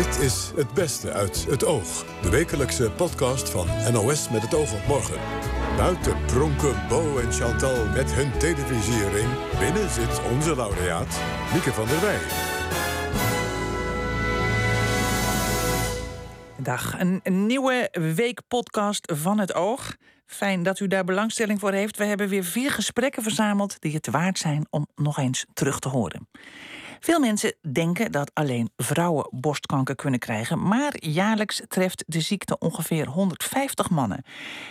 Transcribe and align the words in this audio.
Dit 0.00 0.18
is 0.18 0.52
Het 0.54 0.74
Beste 0.74 1.12
uit 1.12 1.46
het 1.46 1.64
Oog. 1.64 2.04
De 2.22 2.30
wekelijkse 2.30 2.90
podcast 2.90 3.48
van 3.50 3.66
NOS 3.92 4.30
met 4.30 4.42
het 4.42 4.54
oog 4.54 4.74
op 4.74 4.86
morgen. 4.86 5.20
Buiten 5.76 6.24
pronken 6.26 6.88
Bo 6.88 7.18
en 7.18 7.32
Chantal 7.32 7.86
met 7.86 8.12
hun 8.12 8.38
televisiering. 8.38 9.28
Binnen 9.58 9.90
zit 9.90 10.20
onze 10.32 10.54
laureaat, 10.56 11.20
Mieke 11.52 11.72
van 11.72 11.86
der 11.86 12.00
Wij. 12.00 12.18
Dag, 16.56 17.00
een 17.00 17.46
nieuwe 17.46 17.88
weekpodcast 18.14 19.12
van 19.14 19.38
het 19.38 19.54
Oog. 19.54 19.96
Fijn 20.26 20.62
dat 20.62 20.80
u 20.80 20.86
daar 20.86 21.04
belangstelling 21.04 21.60
voor 21.60 21.72
heeft. 21.72 21.96
We 21.96 22.04
hebben 22.04 22.28
weer 22.28 22.44
vier 22.44 22.70
gesprekken 22.70 23.22
verzameld 23.22 23.80
die 23.80 23.94
het 23.94 24.10
waard 24.10 24.38
zijn 24.38 24.66
om 24.70 24.86
nog 24.94 25.18
eens 25.18 25.46
terug 25.52 25.78
te 25.78 25.88
horen. 25.88 26.28
Veel 27.00 27.20
mensen 27.20 27.54
denken 27.72 28.12
dat 28.12 28.30
alleen 28.34 28.70
vrouwen 28.76 29.28
borstkanker 29.30 29.94
kunnen 29.94 30.20
krijgen, 30.20 30.68
maar 30.68 30.92
jaarlijks 30.98 31.62
treft 31.68 32.04
de 32.06 32.20
ziekte 32.20 32.58
ongeveer 32.58 33.06
150 33.06 33.90
mannen. 33.90 34.24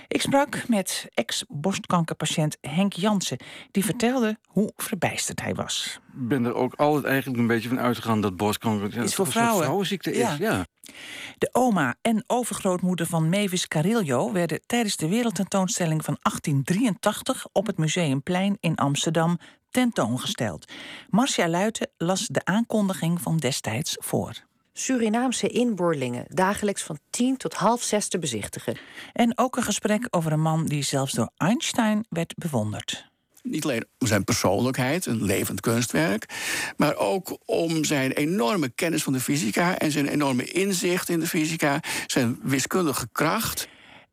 Ik 0.07 0.21
sprak 0.21 0.67
met 0.67 1.07
ex-borstkankerpatiënt 1.13 2.57
Henk 2.61 2.93
Jansen, 2.93 3.37
die 3.71 3.85
vertelde 3.85 4.37
hoe 4.45 4.71
verbijsterd 4.75 5.41
hij 5.41 5.55
was. 5.55 5.99
Ik 6.13 6.27
ben 6.27 6.45
er 6.45 6.53
ook 6.53 6.73
altijd 6.73 7.05
eigenlijk 7.05 7.39
een 7.39 7.47
beetje 7.47 7.69
van 7.69 7.79
uitgegaan 7.79 8.21
dat 8.21 8.37
borstkanker 8.37 9.03
is 9.03 9.15
voor 9.15 9.27
vrouwen. 9.27 9.63
vrouwenziekte 9.63 10.11
is. 10.11 10.17
Ja. 10.17 10.35
Ja. 10.39 10.65
De 11.37 11.49
oma 11.51 11.95
en 12.01 12.23
overgrootmoeder 12.27 13.05
van 13.05 13.29
Mavis 13.29 13.67
Carillo 13.67 14.31
werden 14.31 14.61
tijdens 14.65 14.95
de 14.95 15.09
wereldtentoonstelling 15.09 16.05
van 16.05 16.17
1883 16.21 17.47
op 17.51 17.67
het 17.67 17.77
Museumplein 17.77 18.57
in 18.59 18.75
Amsterdam 18.75 19.39
tentoongesteld. 19.71 20.71
Marcia 21.09 21.47
Luiten 21.47 21.89
las 21.97 22.27
de 22.27 22.45
aankondiging 22.45 23.21
van 23.21 23.37
destijds 23.37 23.95
voor. 23.99 24.33
Surinaamse 24.73 25.47
inboorlingen 25.47 26.25
dagelijks 26.27 26.83
van 26.83 26.99
10 27.09 27.37
tot 27.37 27.53
half 27.53 27.83
zes 27.83 28.07
te 28.07 28.19
bezichtigen. 28.19 28.77
En 29.13 29.37
ook 29.37 29.57
een 29.57 29.63
gesprek 29.63 30.07
over 30.09 30.31
een 30.31 30.41
man 30.41 30.65
die 30.65 30.83
zelfs 30.83 31.13
door 31.13 31.29
Einstein 31.37 32.05
werd 32.09 32.33
bewonderd. 32.37 33.07
Niet 33.41 33.63
alleen 33.63 33.85
om 33.99 34.07
zijn 34.07 34.23
persoonlijkheid, 34.23 35.05
een 35.05 35.23
levend 35.23 35.59
kunstwerk, 35.59 36.25
maar 36.77 36.95
ook 36.95 37.37
om 37.45 37.83
zijn 37.83 38.11
enorme 38.11 38.69
kennis 38.69 39.03
van 39.03 39.13
de 39.13 39.19
fysica 39.19 39.77
en 39.77 39.91
zijn 39.91 40.07
enorme 40.07 40.43
inzicht 40.45 41.09
in 41.09 41.19
de 41.19 41.27
fysica, 41.27 41.79
zijn 42.07 42.39
wiskundige 42.43 43.07
kracht. 43.11 43.67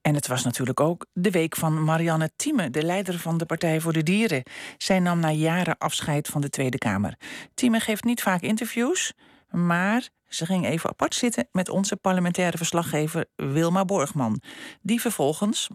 En 0.07 0.15
het 0.15 0.27
was 0.27 0.45
natuurlijk 0.45 0.81
ook 0.81 1.07
de 1.13 1.31
week 1.31 1.57
van 1.57 1.85
Marianne 1.85 2.31
Thieme, 2.37 2.71
de 2.71 2.83
leider 2.83 3.19
van 3.19 3.39
de 3.39 3.47
Partij 3.47 3.81
voor 3.81 3.93
de 3.93 4.03
Dieren. 4.03 4.43
Zij 4.79 4.99
nam 4.99 5.21
na 5.21 5.31
jaren 5.31 5.79
afscheid 5.79 6.29
van 6.29 6.41
de 6.41 6.51
Tweede 6.51 6.79
Kamer. 6.79 7.17
Thieme 7.55 7.81
geeft 7.81 8.05
niet 8.05 8.23
vaak 8.23 8.41
interviews, 8.41 9.13
maar 9.51 10.09
ze 10.29 10.47
ging 10.47 10.67
even 10.67 10.91
apart 10.91 11.15
zitten 11.15 11.49
met 11.53 11.69
onze 11.69 11.97
parlementaire 11.97 12.57
verslaggever 12.57 13.27
Wilma 13.37 13.85
Borgman, 13.85 14.41
die 14.83 15.01
vervolgens 15.01 15.69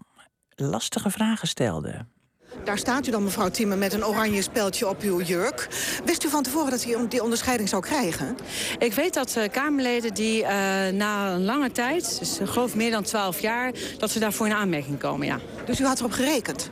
lastige 0.56 1.10
vragen 1.10 1.48
stelde. 1.48 2.06
Daar 2.64 2.78
staat 2.78 3.08
u 3.08 3.12
dan, 3.12 3.24
mevrouw 3.24 3.50
Thieme, 3.50 3.76
met 3.76 3.94
een 3.94 4.06
oranje 4.06 4.42
speldje 4.42 4.88
op 4.88 5.02
uw 5.02 5.22
jurk. 5.22 5.68
Wist 6.06 6.24
u 6.24 6.30
van 6.30 6.44
tevoren 6.44 6.72
dat 6.72 6.86
u 6.86 7.08
die 7.08 7.24
onderscheiding 7.24 7.70
zou 7.70 7.82
krijgen? 7.82 8.38
Ik 8.80 8.94
weet 8.94 9.14
dat 9.14 9.36
uh, 9.38 9.44
Kamerleden 9.52 10.14
die 10.14 10.42
uh, 10.42 10.48
na 10.94 11.34
een 11.34 11.46
lange 11.46 11.72
tijd, 11.72 12.20
dus 12.20 12.40
ik 12.40 12.48
geloof 12.48 12.76
meer 12.76 12.92
dan 12.92 13.04
twaalf 13.04 13.40
jaar... 13.40 13.72
dat 13.98 14.12
ze 14.12 14.20
daarvoor 14.20 14.46
in 14.46 14.54
aanmerking 14.54 15.00
komen, 15.00 15.28
ja. 15.28 15.40
Dus 15.66 15.80
u 15.80 15.86
had 15.86 16.00
erop 16.00 16.12
gerekend? 16.12 16.70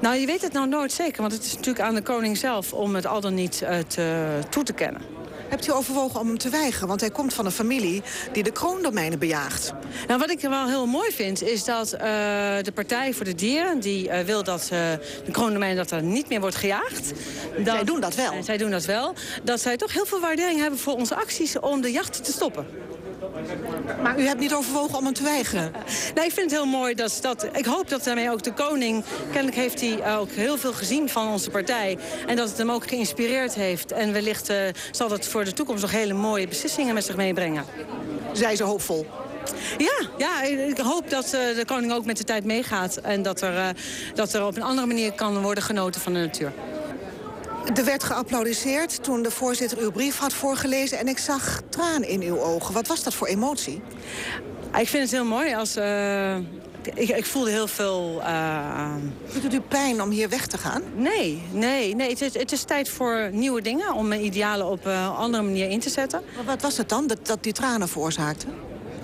Nou, 0.00 0.16
je 0.16 0.26
weet 0.26 0.42
het 0.42 0.52
nou 0.52 0.68
nooit 0.68 0.92
zeker, 0.92 1.20
want 1.20 1.32
het 1.32 1.44
is 1.44 1.54
natuurlijk 1.54 1.84
aan 1.84 1.94
de 1.94 2.02
koning 2.02 2.36
zelf... 2.36 2.72
om 2.72 2.94
het 2.94 3.06
al 3.06 3.20
dan 3.20 3.34
niet 3.34 3.60
uh, 3.62 3.78
te, 3.78 4.38
toe 4.48 4.62
te 4.62 4.72
kennen. 4.72 5.02
Hebt 5.48 5.68
u 5.68 5.72
overwogen 5.72 6.20
om 6.20 6.26
hem 6.26 6.38
te 6.38 6.48
weigeren? 6.48 6.88
Want 6.88 7.00
hij 7.00 7.10
komt 7.10 7.34
van 7.34 7.46
een 7.46 7.52
familie 7.52 8.02
die 8.32 8.42
de 8.42 8.52
kroondomeinen 8.52 9.18
bejaagt. 9.18 9.72
Nou, 10.06 10.20
wat 10.20 10.30
ik 10.30 10.40
wel 10.40 10.66
heel 10.66 10.86
mooi 10.86 11.12
vind, 11.12 11.42
is 11.42 11.64
dat 11.64 11.94
uh, 11.94 12.00
de 12.62 12.72
Partij 12.74 13.14
voor 13.14 13.24
de 13.24 13.34
Dieren... 13.34 13.80
die 13.80 14.08
uh, 14.08 14.20
wil 14.20 14.44
dat 14.44 14.62
uh, 14.62 14.68
de 15.24 15.30
kroondomeinen 15.30 15.76
dat 15.76 15.90
er 15.90 16.02
niet 16.02 16.28
meer 16.28 16.40
wordt 16.40 16.56
gejaagd. 16.56 17.12
Dat, 17.56 17.74
zij 17.74 17.84
doen 17.84 18.00
dat 18.00 18.14
wel? 18.14 18.42
zij 18.42 18.56
doen 18.56 18.70
dat 18.70 18.84
wel. 18.84 19.14
Dat 19.42 19.60
zij 19.60 19.76
toch 19.76 19.92
heel 19.92 20.06
veel 20.06 20.20
waardering 20.20 20.60
hebben 20.60 20.78
voor 20.78 20.94
onze 20.94 21.14
acties 21.14 21.58
om 21.58 21.80
de 21.80 21.92
jacht 21.92 22.24
te 22.24 22.32
stoppen. 22.32 22.66
Maar 24.02 24.20
u 24.20 24.26
hebt 24.26 24.40
niet 24.40 24.54
overwogen 24.54 24.98
om 24.98 25.04
hem 25.04 25.14
te 25.14 25.22
weigeren? 25.22 25.72
Nee, 26.14 26.24
ik 26.24 26.32
vind 26.32 26.50
het 26.50 26.60
heel 26.60 26.66
mooi 26.66 26.94
dat, 26.94 27.18
dat... 27.20 27.46
Ik 27.52 27.64
hoop 27.64 27.88
dat 27.88 28.04
daarmee 28.04 28.30
ook 28.30 28.42
de 28.42 28.52
koning... 28.52 29.04
Kennelijk 29.32 29.56
heeft 29.56 29.80
hij 29.80 30.16
ook 30.16 30.30
heel 30.30 30.58
veel 30.58 30.72
gezien 30.72 31.08
van 31.08 31.28
onze 31.28 31.50
partij. 31.50 31.98
En 32.26 32.36
dat 32.36 32.48
het 32.48 32.58
hem 32.58 32.70
ook 32.70 32.88
geïnspireerd 32.88 33.54
heeft. 33.54 33.92
En 33.92 34.12
wellicht 34.12 34.50
uh, 34.50 34.56
zal 34.90 35.08
dat 35.08 35.26
voor 35.26 35.44
de 35.44 35.52
toekomst 35.52 35.82
nog 35.82 35.90
hele 35.90 36.14
mooie 36.14 36.48
beslissingen 36.48 36.94
met 36.94 37.04
zich 37.04 37.16
meebrengen. 37.16 37.64
Zij 38.32 38.56
ze 38.56 38.64
hoopvol? 38.64 39.06
Ja, 39.78 40.08
ja, 40.18 40.42
ik 40.42 40.78
hoop 40.78 41.10
dat 41.10 41.24
uh, 41.24 41.30
de 41.30 41.64
koning 41.66 41.92
ook 41.92 42.04
met 42.04 42.16
de 42.16 42.24
tijd 42.24 42.44
meegaat. 42.44 42.96
En 42.96 43.22
dat 43.22 43.40
er, 43.40 43.54
uh, 43.54 43.68
dat 44.14 44.34
er 44.34 44.46
op 44.46 44.56
een 44.56 44.62
andere 44.62 44.86
manier 44.86 45.12
kan 45.12 45.42
worden 45.42 45.62
genoten 45.62 46.00
van 46.00 46.12
de 46.12 46.18
natuur. 46.18 46.52
Er 47.74 47.84
werd 47.84 48.04
geapplaudisseerd 48.04 49.02
toen 49.02 49.22
de 49.22 49.30
voorzitter 49.30 49.78
uw 49.78 49.90
brief 49.90 50.18
had 50.18 50.32
voorgelezen... 50.32 50.98
en 50.98 51.08
ik 51.08 51.18
zag 51.18 51.60
traan 51.68 52.04
in 52.04 52.22
uw 52.22 52.40
ogen. 52.40 52.74
Wat 52.74 52.86
was 52.86 53.02
dat 53.02 53.14
voor 53.14 53.26
emotie? 53.26 53.82
Ik 54.78 54.88
vind 54.88 55.02
het 55.02 55.10
heel 55.10 55.24
mooi 55.24 55.54
als... 55.54 55.76
Uh, 55.76 56.36
ik, 56.94 57.08
ik, 57.08 57.26
voelde 57.26 57.50
heel 57.50 57.66
veel... 57.68 58.20
Uh... 58.20 58.94
Doet 59.32 59.42
het 59.42 59.54
u 59.54 59.60
pijn 59.60 60.02
om 60.02 60.10
hier 60.10 60.28
weg 60.28 60.46
te 60.46 60.58
gaan? 60.58 60.82
Nee, 60.94 61.42
nee, 61.50 61.94
nee. 61.94 62.08
Het 62.10 62.20
is, 62.20 62.34
het 62.34 62.52
is 62.52 62.62
tijd 62.62 62.88
voor 62.88 63.28
nieuwe 63.32 63.62
dingen... 63.62 63.92
om 63.92 64.08
mijn 64.08 64.24
idealen 64.24 64.66
op 64.66 64.84
een 64.84 64.92
uh, 64.92 65.18
andere 65.18 65.42
manier 65.42 65.68
in 65.68 65.80
te 65.80 65.90
zetten. 65.90 66.22
Maar 66.36 66.44
wat 66.44 66.62
was 66.62 66.76
het 66.76 66.88
dan 66.88 67.06
dat, 67.06 67.26
dat 67.26 67.42
die 67.42 67.52
tranen 67.52 67.88
veroorzaakte? 67.88 68.46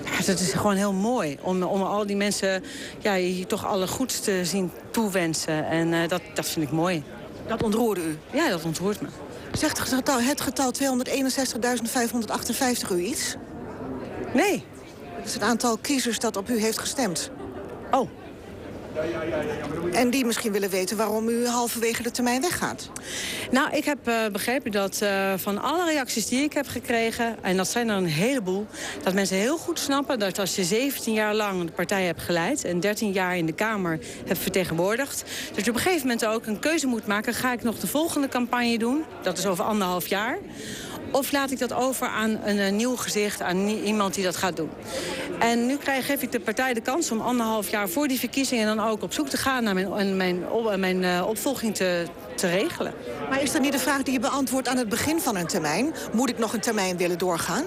Ja, 0.05 0.25
dat 0.27 0.41
is 0.41 0.53
gewoon 0.53 0.77
heel 0.77 0.93
mooi. 0.93 1.39
Om, 1.41 1.63
om 1.63 1.83
al 1.83 2.07
die 2.07 2.17
mensen 2.17 2.65
ja, 2.99 3.15
je 3.15 3.47
toch 3.47 3.67
alle 3.67 3.87
goeds 3.87 4.21
te 4.21 4.45
zien 4.45 4.71
toewensen. 4.91 5.67
En 5.67 5.93
uh, 5.93 6.09
dat, 6.09 6.23
dat 6.35 6.49
vind 6.49 6.67
ik 6.67 6.73
mooi. 6.73 7.03
Dat 7.47 7.63
ontroerde 7.63 8.01
u? 8.01 8.19
Ja, 8.33 8.49
dat 8.49 8.65
ontroert 8.65 9.01
me. 9.01 9.09
Zegt 9.53 9.79
het 9.79 9.89
getal, 9.89 10.21
het 10.21 10.41
getal 10.41 10.73
261.558 10.83 10.87
u 12.91 12.99
iets? 12.99 13.35
Nee. 14.35 14.65
Dat 15.17 15.27
is 15.27 15.35
het 15.35 15.43
aantal 15.43 15.77
kiezers 15.77 16.19
dat 16.19 16.37
op 16.37 16.49
u 16.49 16.61
heeft 16.61 16.79
gestemd. 16.79 17.31
Oh. 17.91 18.09
En 19.93 20.11
die 20.11 20.25
misschien 20.25 20.53
willen 20.53 20.71
weten 20.71 20.97
waarom 20.97 21.29
u 21.29 21.47
halverwege 21.47 22.03
de 22.03 22.11
termijn 22.11 22.41
weggaat. 22.41 22.91
Nou, 23.51 23.77
ik 23.77 23.85
heb 23.85 24.09
uh, 24.09 24.27
begrepen 24.33 24.73
dat 24.73 25.01
uh, 25.03 25.33
van 25.37 25.63
alle 25.63 25.85
reacties 25.85 26.29
die 26.29 26.43
ik 26.43 26.53
heb 26.53 26.69
gekregen... 26.69 27.37
en 27.43 27.57
dat 27.57 27.69
zijn 27.69 27.89
er 27.89 27.97
een 27.97 28.07
heleboel... 28.07 28.67
dat 29.03 29.15
mensen 29.15 29.37
heel 29.37 29.59
goed 29.59 29.79
snappen 29.79 30.19
dat 30.19 30.39
als 30.39 30.57
je 30.57 30.65
17 30.65 31.15
jaar 31.15 31.35
lang 31.35 31.65
de 31.65 31.73
partij 31.73 32.05
hebt 32.05 32.23
geleid... 32.23 32.65
en 32.65 32.81
13 32.81 33.13
jaar 33.13 33.37
in 33.37 33.47
de 33.47 33.53
Kamer 33.53 33.99
hebt 34.27 34.39
vertegenwoordigd... 34.39 35.25
dat 35.55 35.65
je 35.65 35.71
op 35.71 35.77
een 35.77 35.83
gegeven 35.83 36.07
moment 36.07 36.27
ook 36.27 36.47
een 36.47 36.59
keuze 36.59 36.87
moet 36.87 37.07
maken... 37.07 37.35
ga 37.35 37.53
ik 37.53 37.63
nog 37.63 37.79
de 37.79 37.87
volgende 37.87 38.29
campagne 38.29 38.79
doen, 38.79 39.05
dat 39.23 39.39
is 39.39 39.47
over 39.47 39.65
anderhalf 39.65 40.07
jaar... 40.07 40.39
Of 41.15 41.33
laat 41.33 41.51
ik 41.51 41.59
dat 41.59 41.73
over 41.73 42.07
aan 42.07 42.31
een, 42.45 42.59
een 42.59 42.77
nieuw 42.77 42.97
gezicht, 42.97 43.43
aan 43.43 43.69
iemand 43.69 44.15
die 44.15 44.25
dat 44.25 44.37
gaat 44.37 44.57
doen. 44.57 44.71
En 45.39 45.67
nu 45.67 45.77
krijg, 45.77 46.07
geef 46.07 46.23
ik 46.23 46.33
de 46.33 46.41
partij 46.41 46.75
de 46.75 46.81
kans 46.81 47.11
om 47.11 47.21
anderhalf 47.21 47.71
jaar 47.71 47.89
voor 47.89 48.09
die 48.09 48.19
verkiezingen... 48.19 48.77
dan 48.77 48.87
ook 48.87 49.03
op 49.03 49.13
zoek 49.13 49.29
te 49.29 49.37
gaan 49.37 49.65
naar 49.65 49.75
mijn, 49.75 50.17
mijn, 50.17 50.45
mijn 50.77 51.03
uh, 51.03 51.25
opvolging 51.27 51.75
te, 51.75 52.05
te 52.35 52.49
regelen. 52.49 52.95
Maar 53.31 53.43
is 53.43 53.53
dat 53.53 53.63
niet 53.63 53.73
de 53.73 53.79
vraag 53.79 54.03
die 54.03 54.13
je 54.13 54.21
beantwoordt 54.21 54.69
aan 54.69 54.77
het 54.77 54.89
begin 54.89 55.21
van 55.21 55.37
een 55.37 55.47
termijn? 55.47 55.95
Moet 56.13 56.29
ik 56.29 56.39
nog 56.39 56.53
een 56.53 56.61
termijn 56.61 56.97
willen 56.97 57.19
doorgaan? 57.19 57.65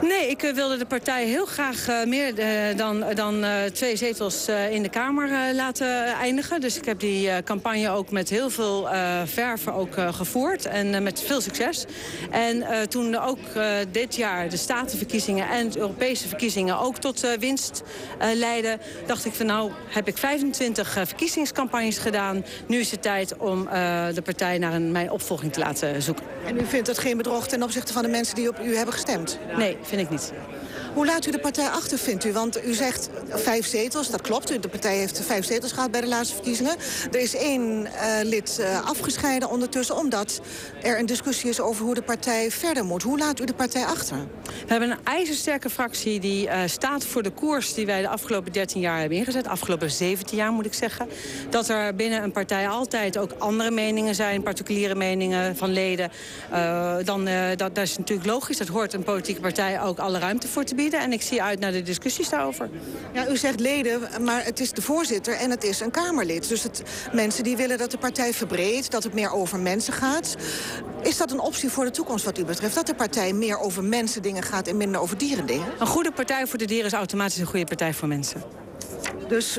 Nee, 0.00 0.30
ik 0.30 0.42
uh, 0.42 0.52
wilde 0.52 0.76
de 0.76 0.86
partij 0.86 1.24
heel 1.24 1.46
graag 1.46 1.88
uh, 1.88 2.04
meer 2.04 2.38
uh, 2.38 2.78
dan, 2.78 3.04
dan 3.14 3.44
twee 3.72 3.96
zetels 3.96 4.48
in 4.70 4.82
de 4.82 4.88
Kamer 4.88 5.54
laten 5.54 6.06
eindigen. 6.06 6.60
Dus 6.60 6.76
ik 6.76 6.84
heb 6.84 7.00
die 7.00 7.42
campagne 7.42 7.90
ook 7.90 8.10
met 8.10 8.28
heel 8.28 8.50
veel 8.50 8.88
verven 9.24 9.72
ook, 9.72 9.94
gevoerd. 10.10 10.66
En 10.66 11.02
met 11.02 11.22
veel 11.22 11.40
succes. 11.40 11.84
En 12.30 12.64
toen 12.88 13.16
ook 13.16 13.38
dit 13.90 14.16
jaar 14.16 14.48
de 14.48 14.56
statenverkiezingen 14.56 15.48
en 15.48 15.70
de 15.70 15.78
Europese 15.78 16.28
verkiezingen 16.28 16.78
ook 16.78 16.98
tot 16.98 17.36
winst 17.38 17.82
leidden... 18.34 18.80
dacht 19.06 19.24
ik 19.24 19.32
van 19.32 19.46
nou 19.46 19.70
heb 19.88 20.08
ik 20.08 20.18
25 20.18 20.92
verkiezingscampagnes 20.92 21.98
gedaan. 21.98 22.44
Nu 22.66 22.78
is 22.78 22.90
het 22.90 23.02
tijd 23.02 23.36
om 23.36 23.64
de 24.14 24.22
partij 24.24 24.58
naar 24.58 24.72
een, 24.72 24.92
mijn 24.92 25.10
opvolging 25.10 25.52
te 25.52 25.60
laten 25.60 26.02
zoeken. 26.02 26.24
En 26.46 26.56
u 26.60 26.66
vindt 26.66 26.86
dat 26.86 26.98
geen 26.98 27.16
bedrog 27.16 27.48
ten 27.48 27.62
opzichte 27.62 27.92
van 27.92 28.02
de 28.02 28.08
mensen 28.08 28.34
die 28.34 28.48
op 28.48 28.58
u 28.64 28.76
hebben 28.76 28.94
gestemd? 28.94 29.23
Nee, 29.56 29.76
vind 29.82 30.00
ik 30.00 30.10
niet. 30.10 30.32
Hoe 30.94 31.06
laat 31.06 31.26
u 31.26 31.30
de 31.30 31.38
partij 31.38 31.68
achter, 31.68 31.98
vindt 31.98 32.24
u? 32.24 32.32
Want 32.32 32.66
u 32.66 32.74
zegt 32.74 33.08
vijf 33.28 33.66
zetels, 33.66 34.10
dat 34.10 34.20
klopt. 34.20 34.62
De 34.62 34.68
partij 34.68 34.96
heeft 34.96 35.20
vijf 35.20 35.44
zetels 35.44 35.72
gehad 35.72 35.90
bij 35.90 36.00
de 36.00 36.06
laatste 36.06 36.34
verkiezingen. 36.34 36.76
Er 37.12 37.20
is 37.20 37.34
één 37.34 37.86
uh, 37.86 37.88
lid 38.22 38.56
uh, 38.60 38.88
afgescheiden 38.88 39.50
ondertussen... 39.50 39.96
omdat 39.96 40.40
er 40.82 40.98
een 40.98 41.06
discussie 41.06 41.50
is 41.50 41.60
over 41.60 41.84
hoe 41.84 41.94
de 41.94 42.02
partij 42.02 42.50
verder 42.50 42.84
moet. 42.84 43.02
Hoe 43.02 43.18
laat 43.18 43.40
u 43.40 43.44
de 43.44 43.54
partij 43.54 43.84
achter? 43.84 44.16
We 44.44 44.66
hebben 44.66 44.90
een 44.90 45.04
ijzersterke 45.04 45.70
fractie 45.70 46.20
die 46.20 46.46
uh, 46.46 46.60
staat 46.66 47.04
voor 47.04 47.22
de 47.22 47.30
koers... 47.30 47.74
die 47.74 47.86
wij 47.86 48.00
de 48.00 48.08
afgelopen 48.08 48.52
13 48.52 48.80
jaar 48.80 49.00
hebben 49.00 49.18
ingezet. 49.18 49.46
Afgelopen 49.46 49.90
17 49.90 50.36
jaar, 50.36 50.52
moet 50.52 50.66
ik 50.66 50.74
zeggen. 50.74 51.08
Dat 51.50 51.68
er 51.68 51.94
binnen 51.94 52.22
een 52.22 52.32
partij 52.32 52.68
altijd 52.68 53.18
ook 53.18 53.30
andere 53.38 53.70
meningen 53.70 54.14
zijn... 54.14 54.42
particuliere 54.42 54.94
meningen 54.94 55.56
van 55.56 55.72
leden. 55.72 56.10
dan, 57.04 57.28
dat, 57.56 57.74
dat 57.74 57.84
is 57.84 57.98
natuurlijk 57.98 58.28
logisch. 58.28 58.58
Dat 58.58 58.68
hoort 58.68 58.92
een 58.92 59.02
politieke 59.02 59.40
partij 59.40 59.82
ook 59.82 59.98
alle 59.98 60.18
ruimte 60.18 60.48
voor 60.48 60.64
te 60.64 60.74
bieden. 60.74 60.83
En 60.92 61.12
ik 61.12 61.22
zie 61.22 61.42
uit 61.42 61.60
naar 61.60 61.72
de 61.72 61.82
discussies 61.82 62.28
daarover. 62.28 62.68
Ja, 63.12 63.28
u 63.28 63.36
zegt 63.36 63.60
leden, 63.60 64.00
maar 64.20 64.44
het 64.44 64.60
is 64.60 64.72
de 64.72 64.82
voorzitter 64.82 65.34
en 65.34 65.50
het 65.50 65.64
is 65.64 65.80
een 65.80 65.90
Kamerlid. 65.90 66.48
Dus 66.48 66.62
het, 66.62 66.82
mensen 67.12 67.44
die 67.44 67.56
willen 67.56 67.78
dat 67.78 67.90
de 67.90 67.98
partij 67.98 68.32
verbreedt, 68.32 68.90
dat 68.90 69.02
het 69.02 69.14
meer 69.14 69.32
over 69.32 69.58
mensen 69.58 69.92
gaat. 69.92 70.36
Is 71.02 71.16
dat 71.16 71.30
een 71.30 71.40
optie 71.40 71.70
voor 71.70 71.84
de 71.84 71.90
toekomst 71.90 72.24
wat 72.24 72.38
u 72.38 72.44
betreft? 72.44 72.74
Dat 72.74 72.86
de 72.86 72.94
partij 72.94 73.32
meer 73.32 73.58
over 73.58 73.84
mensen 73.84 74.22
dingen 74.22 74.42
gaat 74.42 74.68
en 74.68 74.76
minder 74.76 75.00
over 75.00 75.18
dieren 75.18 75.46
dingen? 75.46 75.66
Een 75.78 75.86
goede 75.86 76.12
partij 76.12 76.46
voor 76.46 76.58
de 76.58 76.64
dieren 76.64 76.86
is 76.86 76.92
automatisch 76.92 77.38
een 77.38 77.46
goede 77.46 77.66
partij 77.66 77.94
voor 77.94 78.08
mensen. 78.08 78.42
Dus 79.28 79.58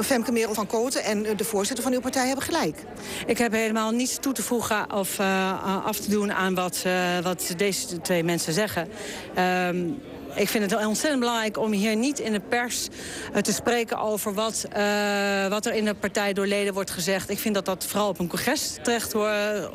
Femke 0.00 0.32
Merel 0.32 0.54
van 0.54 0.66
Koten 0.66 1.04
en 1.04 1.22
de 1.36 1.44
voorzitter 1.44 1.84
van 1.84 1.92
uw 1.92 2.00
partij 2.00 2.26
hebben 2.26 2.44
gelijk. 2.44 2.78
Ik 3.26 3.38
heb 3.38 3.52
helemaal 3.52 3.90
niets 3.90 4.18
toe 4.20 4.32
te 4.32 4.42
voegen 4.42 4.92
of 4.92 5.18
uh, 5.18 5.86
af 5.86 5.98
te 5.98 6.10
doen 6.10 6.32
aan 6.32 6.54
wat, 6.54 6.82
uh, 6.86 7.18
wat 7.18 7.54
deze 7.56 8.00
twee 8.00 8.24
mensen 8.24 8.52
zeggen. 8.52 8.88
Uh, 9.38 9.68
ik 10.34 10.48
vind 10.48 10.70
het 10.70 10.86
ontzettend 10.86 11.20
belangrijk 11.20 11.58
om 11.58 11.72
hier 11.72 11.96
niet 11.96 12.18
in 12.18 12.32
de 12.32 12.40
pers 12.40 12.88
uh, 13.34 13.38
te 13.40 13.52
spreken 13.52 13.98
over 13.98 14.34
wat, 14.34 14.64
uh, 14.76 15.46
wat 15.46 15.66
er 15.66 15.74
in 15.74 15.84
de 15.84 15.94
partij 15.94 16.32
door 16.32 16.46
leden 16.46 16.74
wordt 16.74 16.90
gezegd. 16.90 17.30
Ik 17.30 17.38
vind 17.38 17.54
dat 17.54 17.64
dat 17.64 17.84
vooral 17.84 18.08
op 18.08 18.18
een 18.18 18.28
congres 18.28 18.78
terecht 18.82 19.12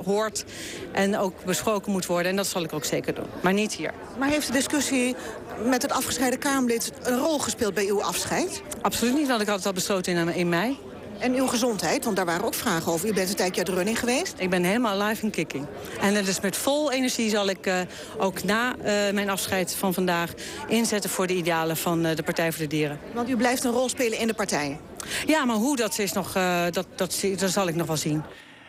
hoort 0.05 0.45
en 0.91 1.17
ook 1.17 1.45
besproken 1.45 1.91
moet 1.91 2.05
worden. 2.05 2.31
En 2.31 2.35
dat 2.35 2.47
zal 2.47 2.63
ik 2.63 2.73
ook 2.73 2.85
zeker 2.85 3.13
doen, 3.13 3.27
maar 3.41 3.53
niet 3.53 3.73
hier. 3.73 3.93
Maar 4.17 4.29
heeft 4.29 4.47
de 4.47 4.53
discussie 4.53 5.15
met 5.63 5.81
het 5.81 5.91
afgescheiden 5.91 6.39
Kamerlid 6.39 6.91
een 7.03 7.17
rol 7.17 7.39
gespeeld 7.39 7.73
bij 7.73 7.85
uw 7.85 8.03
afscheid? 8.03 8.61
Absoluut 8.81 9.15
niet, 9.15 9.27
want 9.27 9.41
ik 9.41 9.47
had 9.47 9.57
het 9.57 9.65
al 9.65 9.73
besloten 9.73 10.15
in, 10.15 10.33
in 10.33 10.49
mei. 10.49 10.77
En 11.19 11.33
uw 11.35 11.47
gezondheid, 11.47 12.03
want 12.03 12.15
daar 12.15 12.25
waren 12.25 12.45
ook 12.45 12.53
vragen 12.53 12.91
over. 12.91 13.09
U 13.09 13.13
bent 13.13 13.29
een 13.29 13.35
tijdje 13.35 13.65
uit 13.65 13.69
running 13.69 13.99
geweest. 13.99 14.33
Ik 14.37 14.49
ben 14.49 14.63
helemaal 14.63 15.01
live 15.01 15.23
in 15.23 15.31
kicking. 15.31 15.65
En 16.01 16.13
dus 16.13 16.39
met 16.39 16.57
vol 16.57 16.91
energie 16.91 17.29
zal 17.29 17.49
ik 17.49 17.67
uh, 17.67 17.79
ook 18.17 18.43
na 18.43 18.75
uh, 18.75 18.83
mijn 19.13 19.29
afscheid 19.29 19.75
van 19.75 19.93
vandaag... 19.93 20.33
inzetten 20.67 21.09
voor 21.09 21.27
de 21.27 21.35
idealen 21.35 21.77
van 21.77 22.05
uh, 22.05 22.15
de 22.15 22.23
Partij 22.23 22.51
voor 22.51 22.61
de 22.61 22.67
Dieren. 22.67 22.99
Want 23.13 23.29
u 23.29 23.37
blijft 23.37 23.63
een 23.63 23.71
rol 23.71 23.89
spelen 23.89 24.19
in 24.19 24.27
de 24.27 24.33
partij? 24.33 24.79
Ja, 25.25 25.45
maar 25.45 25.55
hoe 25.55 25.75
dat 25.75 25.99
is 25.99 26.11
nog, 26.11 26.31
dat, 26.71 26.87
dat, 26.95 27.23
dat 27.37 27.51
zal 27.51 27.67
ik 27.67 27.75
nog 27.75 27.87
wel 27.87 27.97
zien. 27.97 28.23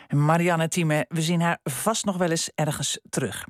Marianne 0.08 0.68
Thieme, 0.68 1.04
we 1.08 1.22
zien 1.22 1.40
haar 1.40 1.58
vast 1.64 2.04
nog 2.04 2.16
wel 2.16 2.30
eens 2.30 2.50
ergens 2.54 2.98
terug. 3.10 3.44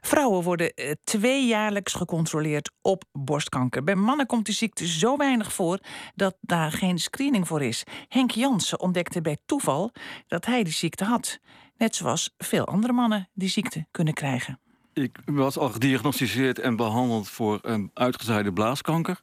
Vrouwen 0.00 0.42
worden 0.42 0.72
uh, 0.74 0.90
tweejaarlijks 1.04 1.92
gecontroleerd 1.92 2.70
op 2.82 3.04
borstkanker. 3.12 3.84
Bij 3.84 3.94
mannen 3.94 4.26
komt 4.26 4.46
de 4.46 4.52
ziekte 4.52 4.86
zo 4.86 5.16
weinig 5.16 5.52
voor 5.52 5.78
dat 6.14 6.36
daar 6.40 6.72
geen 6.72 6.98
screening 6.98 7.46
voor 7.46 7.62
is. 7.62 7.84
Henk 8.08 8.30
Jansen 8.30 8.80
ontdekte 8.80 9.20
bij 9.20 9.38
toeval 9.46 9.92
dat 10.26 10.46
hij 10.46 10.62
die 10.62 10.72
ziekte 10.72 11.04
had. 11.04 11.38
Net 11.76 11.96
zoals 11.96 12.34
veel 12.38 12.66
andere 12.66 12.92
mannen 12.92 13.28
die 13.32 13.48
ziekte 13.48 13.86
kunnen 13.90 14.14
krijgen. 14.14 14.58
Ik 14.92 15.18
was 15.24 15.58
al 15.58 15.68
gediagnosticeerd 15.68 16.58
en 16.58 16.76
behandeld 16.76 17.28
voor 17.28 17.60
um, 17.66 17.90
uitgezaaide 17.94 18.52
blaaskanker. 18.52 19.20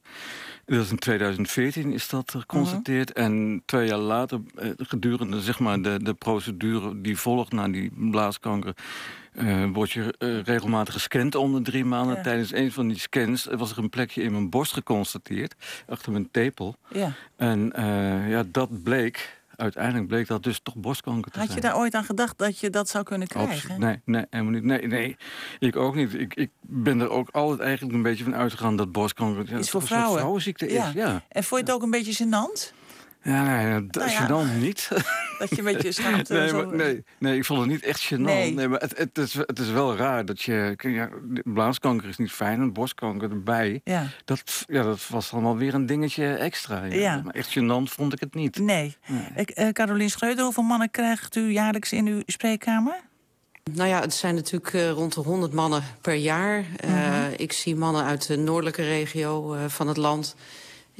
Dat 0.64 0.84
is 0.84 0.90
in 0.90 0.98
2014 0.98 1.92
is 1.92 2.08
dat 2.08 2.30
geconstateerd. 2.30 3.10
Uh 3.10 3.16
-huh. 3.16 3.24
En 3.24 3.62
twee 3.64 3.86
jaar 3.86 3.98
later, 3.98 4.40
gedurende 4.76 5.40
zeg 5.40 5.58
maar, 5.58 5.82
de, 5.82 6.02
de 6.02 6.14
procedure 6.14 7.00
die 7.00 7.18
volgt 7.18 7.52
na 7.52 7.68
die 7.68 7.92
blaaskanker... 8.10 8.74
Uh, 9.32 9.64
word 9.72 9.90
je 9.90 10.14
uh, 10.18 10.42
regelmatig 10.42 10.94
gescand 10.94 11.34
om 11.34 11.54
de 11.54 11.62
drie 11.62 11.84
maanden. 11.84 12.16
Ja. 12.16 12.22
Tijdens 12.22 12.52
een 12.52 12.72
van 12.72 12.88
die 12.88 12.98
scans 12.98 13.44
was 13.44 13.70
er 13.70 13.78
een 13.78 13.90
plekje 13.90 14.22
in 14.22 14.32
mijn 14.32 14.50
borst 14.50 14.72
geconstateerd. 14.72 15.54
Achter 15.88 16.12
mijn 16.12 16.28
tepel. 16.30 16.76
Ja. 16.92 17.12
En 17.36 17.72
uh, 17.78 18.30
ja, 18.30 18.44
dat 18.46 18.82
bleek... 18.82 19.40
Uiteindelijk 19.56 20.06
bleek 20.06 20.26
dat 20.26 20.42
dus 20.42 20.60
toch 20.62 20.74
borstkanker 20.76 21.30
te 21.30 21.38
Had 21.38 21.48
zijn. 21.48 21.60
je 21.60 21.66
daar 21.66 21.76
ooit 21.76 21.94
aan 21.94 22.04
gedacht 22.04 22.38
dat 22.38 22.58
je 22.58 22.70
dat 22.70 22.88
zou 22.88 23.04
kunnen 23.04 23.28
krijgen? 23.28 23.54
Absoluut. 23.54 23.78
Nee, 23.78 24.00
nee, 24.04 24.26
helemaal 24.30 24.52
niet. 24.52 24.62
Nee, 24.62 24.86
nee, 24.86 25.16
ik 25.58 25.76
ook 25.76 25.94
niet. 25.94 26.14
Ik, 26.14 26.34
ik 26.34 26.50
ben 26.60 27.00
er 27.00 27.10
ook 27.10 27.28
altijd 27.32 27.60
eigenlijk 27.60 27.96
een 27.96 28.02
beetje 28.02 28.24
van 28.24 28.34
uitgegaan 28.34 28.76
dat 28.76 28.92
borstkanker... 28.92 29.44
Ja, 29.50 29.58
is 29.58 29.70
voor 29.70 29.80
een 29.80 29.86
vrouwen. 29.86 30.18
vrouwenziekte 30.18 30.72
ja. 30.72 30.86
is, 30.86 30.92
ja. 30.92 31.22
En 31.28 31.44
vond 31.44 31.60
je 31.60 31.66
het 31.66 31.74
ook 31.74 31.82
een 31.82 31.90
beetje 31.90 32.24
gênant? 32.24 32.72
Ja, 33.22 33.56
nee, 33.56 33.86
dat 33.86 34.02
Nou 34.02 34.10
ja. 34.10 34.20
je 34.22 34.26
dan 34.26 34.58
niet. 34.58 34.88
Dat 35.38 35.50
je 35.50 35.58
een 35.58 35.64
beetje 35.64 35.92
schaamte... 35.92 36.34
Nee, 36.34 36.52
maar, 36.52 36.66
nee, 36.66 37.04
nee, 37.18 37.36
ik 37.36 37.44
vond 37.44 37.60
het 37.60 37.68
niet 37.68 37.82
echt 37.84 38.12
gênant. 38.12 38.16
Nee. 38.18 38.54
Nee. 38.54 38.68
maar 38.68 38.80
het, 38.80 38.98
het, 38.98 39.18
is, 39.18 39.34
het 39.34 39.58
is 39.58 39.70
wel 39.70 39.96
raar 39.96 40.24
dat 40.24 40.42
je... 40.42 40.74
Ja, 40.76 41.08
blaaskanker 41.44 42.08
is 42.08 42.16
niet 42.16 42.32
fijn, 42.32 42.60
en 42.60 42.72
borstkanker 42.72 43.30
erbij. 43.30 43.80
Ja. 43.84 44.06
Dat, 44.24 44.64
ja, 44.68 44.82
dat 44.82 45.08
was 45.08 45.30
dan 45.30 45.42
wel 45.42 45.56
weer 45.56 45.74
een 45.74 45.86
dingetje 45.86 46.34
extra. 46.34 46.84
Ja. 46.84 46.94
Ja. 46.94 47.20
Maar 47.24 47.34
echt 47.34 47.58
gênant 47.58 47.92
vond 47.92 48.12
ik 48.12 48.20
het 48.20 48.34
niet. 48.34 48.58
Nee. 48.58 48.96
Nee. 49.06 49.28
Ik, 49.36 49.50
eh, 49.50 49.68
Carolien 49.68 50.10
Schreuder, 50.10 50.44
hoeveel 50.44 50.62
mannen 50.62 50.90
krijgt 50.90 51.36
u 51.36 51.50
jaarlijks 51.50 51.92
in 51.92 52.06
uw 52.06 52.22
spreekkamer? 52.26 53.00
Nou 53.72 53.88
ja, 53.88 54.00
het 54.00 54.14
zijn 54.14 54.34
natuurlijk 54.34 54.72
uh, 54.72 54.90
rond 54.90 55.14
de 55.14 55.20
100 55.20 55.52
mannen 55.52 55.82
per 56.00 56.14
jaar. 56.14 56.58
Uh, 56.58 56.90
Mhm. 56.90 57.32
Ik 57.36 57.52
zie 57.52 57.76
mannen 57.76 58.04
uit 58.04 58.26
de 58.26 58.36
noordelijke 58.36 58.82
regio 58.82 59.56
van 59.68 59.88
het 59.88 59.96
land. 59.96 60.36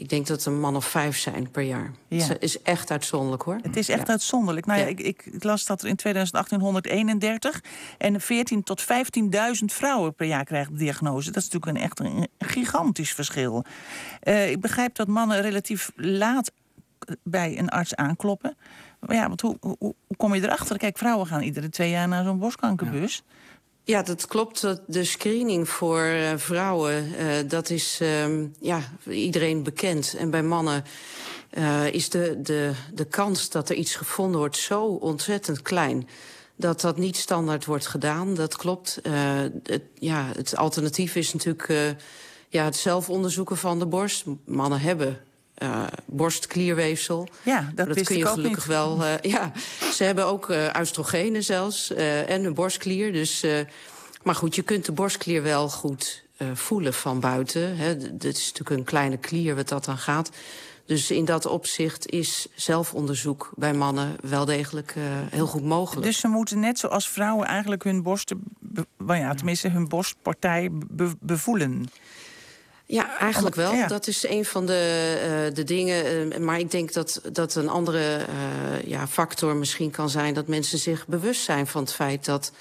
Ik 0.02 0.08
denk 0.08 0.26
dat 0.26 0.44
er 0.44 0.52
een 0.52 0.60
man 0.60 0.76
of 0.76 0.84
vijf 0.84 1.18
zijn 1.18 1.50
per 1.50 1.62
jaar. 1.62 1.90
Ja. 2.08 2.26
Is 2.38 2.62
echt 2.62 2.90
uitzonderlijk, 2.90 3.42
hoor. 3.42 3.58
Het 3.62 3.76
is 3.76 3.88
echt 3.88 4.06
Ja. 4.06 4.12
uitzonderlijk. 4.12 4.66
Nou 4.66 4.78
ja, 4.80 4.84
Ja. 4.84 4.90
ik, 4.90 5.00
ik 5.00 5.44
las 5.44 5.66
dat 5.66 5.82
er 5.82 5.88
in 5.88 5.96
2018 5.96 6.60
131 6.60 7.60
en 7.98 8.20
14 8.20 8.62
tot 8.62 8.82
15.000 8.82 9.72
vrouwen 9.72 10.14
per 10.14 10.26
jaar 10.26 10.44
krijgen 10.44 10.72
de 10.72 10.78
diagnose. 10.78 11.30
Dat 11.30 11.42
is 11.42 11.48
natuurlijk 11.48 11.76
een 11.76 11.84
echt 11.84 12.00
een 12.00 12.28
gigantisch 12.38 13.12
verschil. 13.12 13.64
Eh, 14.20 14.50
ik 14.50 14.60
begrijp 14.60 14.94
dat 14.94 15.06
mannen 15.08 15.40
relatief 15.40 15.92
laat 15.96 16.52
bij 17.22 17.58
een 17.58 17.68
arts 17.68 17.94
aankloppen. 17.94 18.56
Maar 19.00 19.16
ja, 19.16 19.28
want 19.28 19.40
hoe, 19.40 19.56
hoe, 19.60 19.76
hoe 19.78 19.94
kom 20.16 20.34
je 20.34 20.42
erachter? 20.42 20.78
Kijk, 20.78 20.98
vrouwen 20.98 21.26
gaan 21.26 21.42
iedere 21.42 21.68
twee 21.68 21.90
jaar 21.90 22.08
naar 22.08 22.24
zo'n 22.24 22.38
borstkankerbus. 22.38 23.22
Ja, 23.26 23.32
dat 23.84 24.26
klopt. 24.26 24.66
De 24.86 25.04
screening 25.04 25.68
voor 25.68 26.02
eh, 26.02 26.36
vrouwen, 26.36 27.14
eh, 27.14 27.26
dat 27.48 27.70
is 27.70 27.98
ehm, 28.00 28.46
ja, 28.60 28.80
iedereen 29.08 29.62
bekend. 29.62 30.14
En 30.18 30.30
bij 30.30 30.42
mannen 30.42 30.84
eh, 31.50 31.92
is 31.92 32.10
de, 32.10 32.40
de, 32.42 32.72
de 32.94 33.04
kans 33.04 33.50
dat 33.50 33.68
er 33.68 33.76
iets 33.76 33.94
gevonden 33.94 34.38
wordt 34.38 34.56
zo 34.56 34.84
ontzettend 34.84 35.62
klein... 35.62 36.08
dat 36.56 36.80
dat 36.80 36.96
niet 36.96 37.16
standaard 37.16 37.64
wordt 37.64 37.86
gedaan, 37.86 38.34
dat 38.34 38.56
klopt. 38.56 39.00
Het, 39.62 39.82
ja, 39.94 40.30
het 40.36 40.56
alternatief 40.56 41.16
is 41.16 41.32
natuurlijk 41.32 41.96
ja, 42.48 42.64
het 42.64 42.76
zelf 42.76 43.10
onderzoeken 43.10 43.56
van 43.56 43.78
de 43.78 43.86
borst. 43.86 44.24
Mannen 44.44 44.80
hebben 44.80 45.20
eh, 45.62 45.82
borstklierweefsel. 46.06 47.28
Ja, 47.42 47.72
dat, 47.74 48.02
kun 48.02 48.16
je 48.16 48.26
ook 48.26 48.32
gelukkig 48.32 48.56
niet. 48.58 48.76
wel. 48.76 49.04
eh, 49.04 49.30
ja, 49.32 49.52
ze 49.92 50.04
hebben 50.04 50.26
ook 50.26 50.50
eh 50.50 50.76
oestrogenen 50.80 51.44
zelfs 51.44 51.92
en 51.94 52.44
een 52.44 52.54
borstklier. 52.54 53.12
Dus, 53.12 53.44
maar 54.22 54.34
goed, 54.34 54.54
je 54.54 54.62
kunt 54.62 54.84
de 54.84 54.92
borstklier 54.92 55.42
wel 55.42 55.68
goed 55.68 56.22
voelen 56.54 56.94
van 56.94 57.20
buiten. 57.20 57.76
Hè. 57.76 57.96
Dit 58.16 58.36
is 58.36 58.46
natuurlijk 58.52 58.70
een 58.78 58.84
kleine 58.84 59.16
klier 59.16 59.54
wat 59.54 59.68
dat 59.68 59.84
dan 59.84 59.98
gaat. 59.98 60.30
Dus 60.86 61.10
in 61.10 61.24
dat 61.24 61.46
opzicht 61.46 62.10
is 62.10 62.46
zelfonderzoek 62.54 63.50
bij 63.56 63.72
mannen 63.72 64.16
wel 64.22 64.44
degelijk 64.44 64.94
heel 65.30 65.46
goed 65.46 65.64
mogelijk. 65.64 66.06
Dus 66.06 66.20
ze 66.20 66.28
moeten 66.28 66.60
net 66.60 66.78
zoals 66.78 67.08
vrouwen 67.08 67.46
eigenlijk 67.46 67.84
hun 67.84 68.02
borsten, 68.02 68.42
nou 68.98 69.18
ja, 69.18 69.34
tenminste 69.34 69.68
hun 69.68 69.88
borstpartij 69.88 70.68
be- 70.72 71.16
bevoelen. 71.20 71.86
Ja, 72.86 73.18
eigenlijk 73.18 73.54
wel. 73.54 73.74
Ja. 73.74 73.86
Dat 73.86 74.06
is 74.06 74.28
een 74.28 74.44
van 74.44 74.66
de, 74.66 75.46
uh, 75.48 75.54
de 75.54 75.64
dingen. 75.64 76.32
Uh, 76.32 76.38
maar 76.38 76.58
ik 76.58 76.70
denk 76.70 76.92
dat, 76.92 77.20
dat 77.32 77.54
een 77.54 77.68
andere 77.68 78.18
uh, 78.18 78.82
ja, 78.84 79.06
factor 79.06 79.56
misschien 79.56 79.90
kan 79.90 80.10
zijn... 80.10 80.34
dat 80.34 80.46
mensen 80.46 80.78
zich 80.78 81.06
bewust 81.06 81.42
zijn 81.42 81.66
van 81.66 81.82
het 81.82 81.92
feit 81.92 82.24
dat 82.24 82.52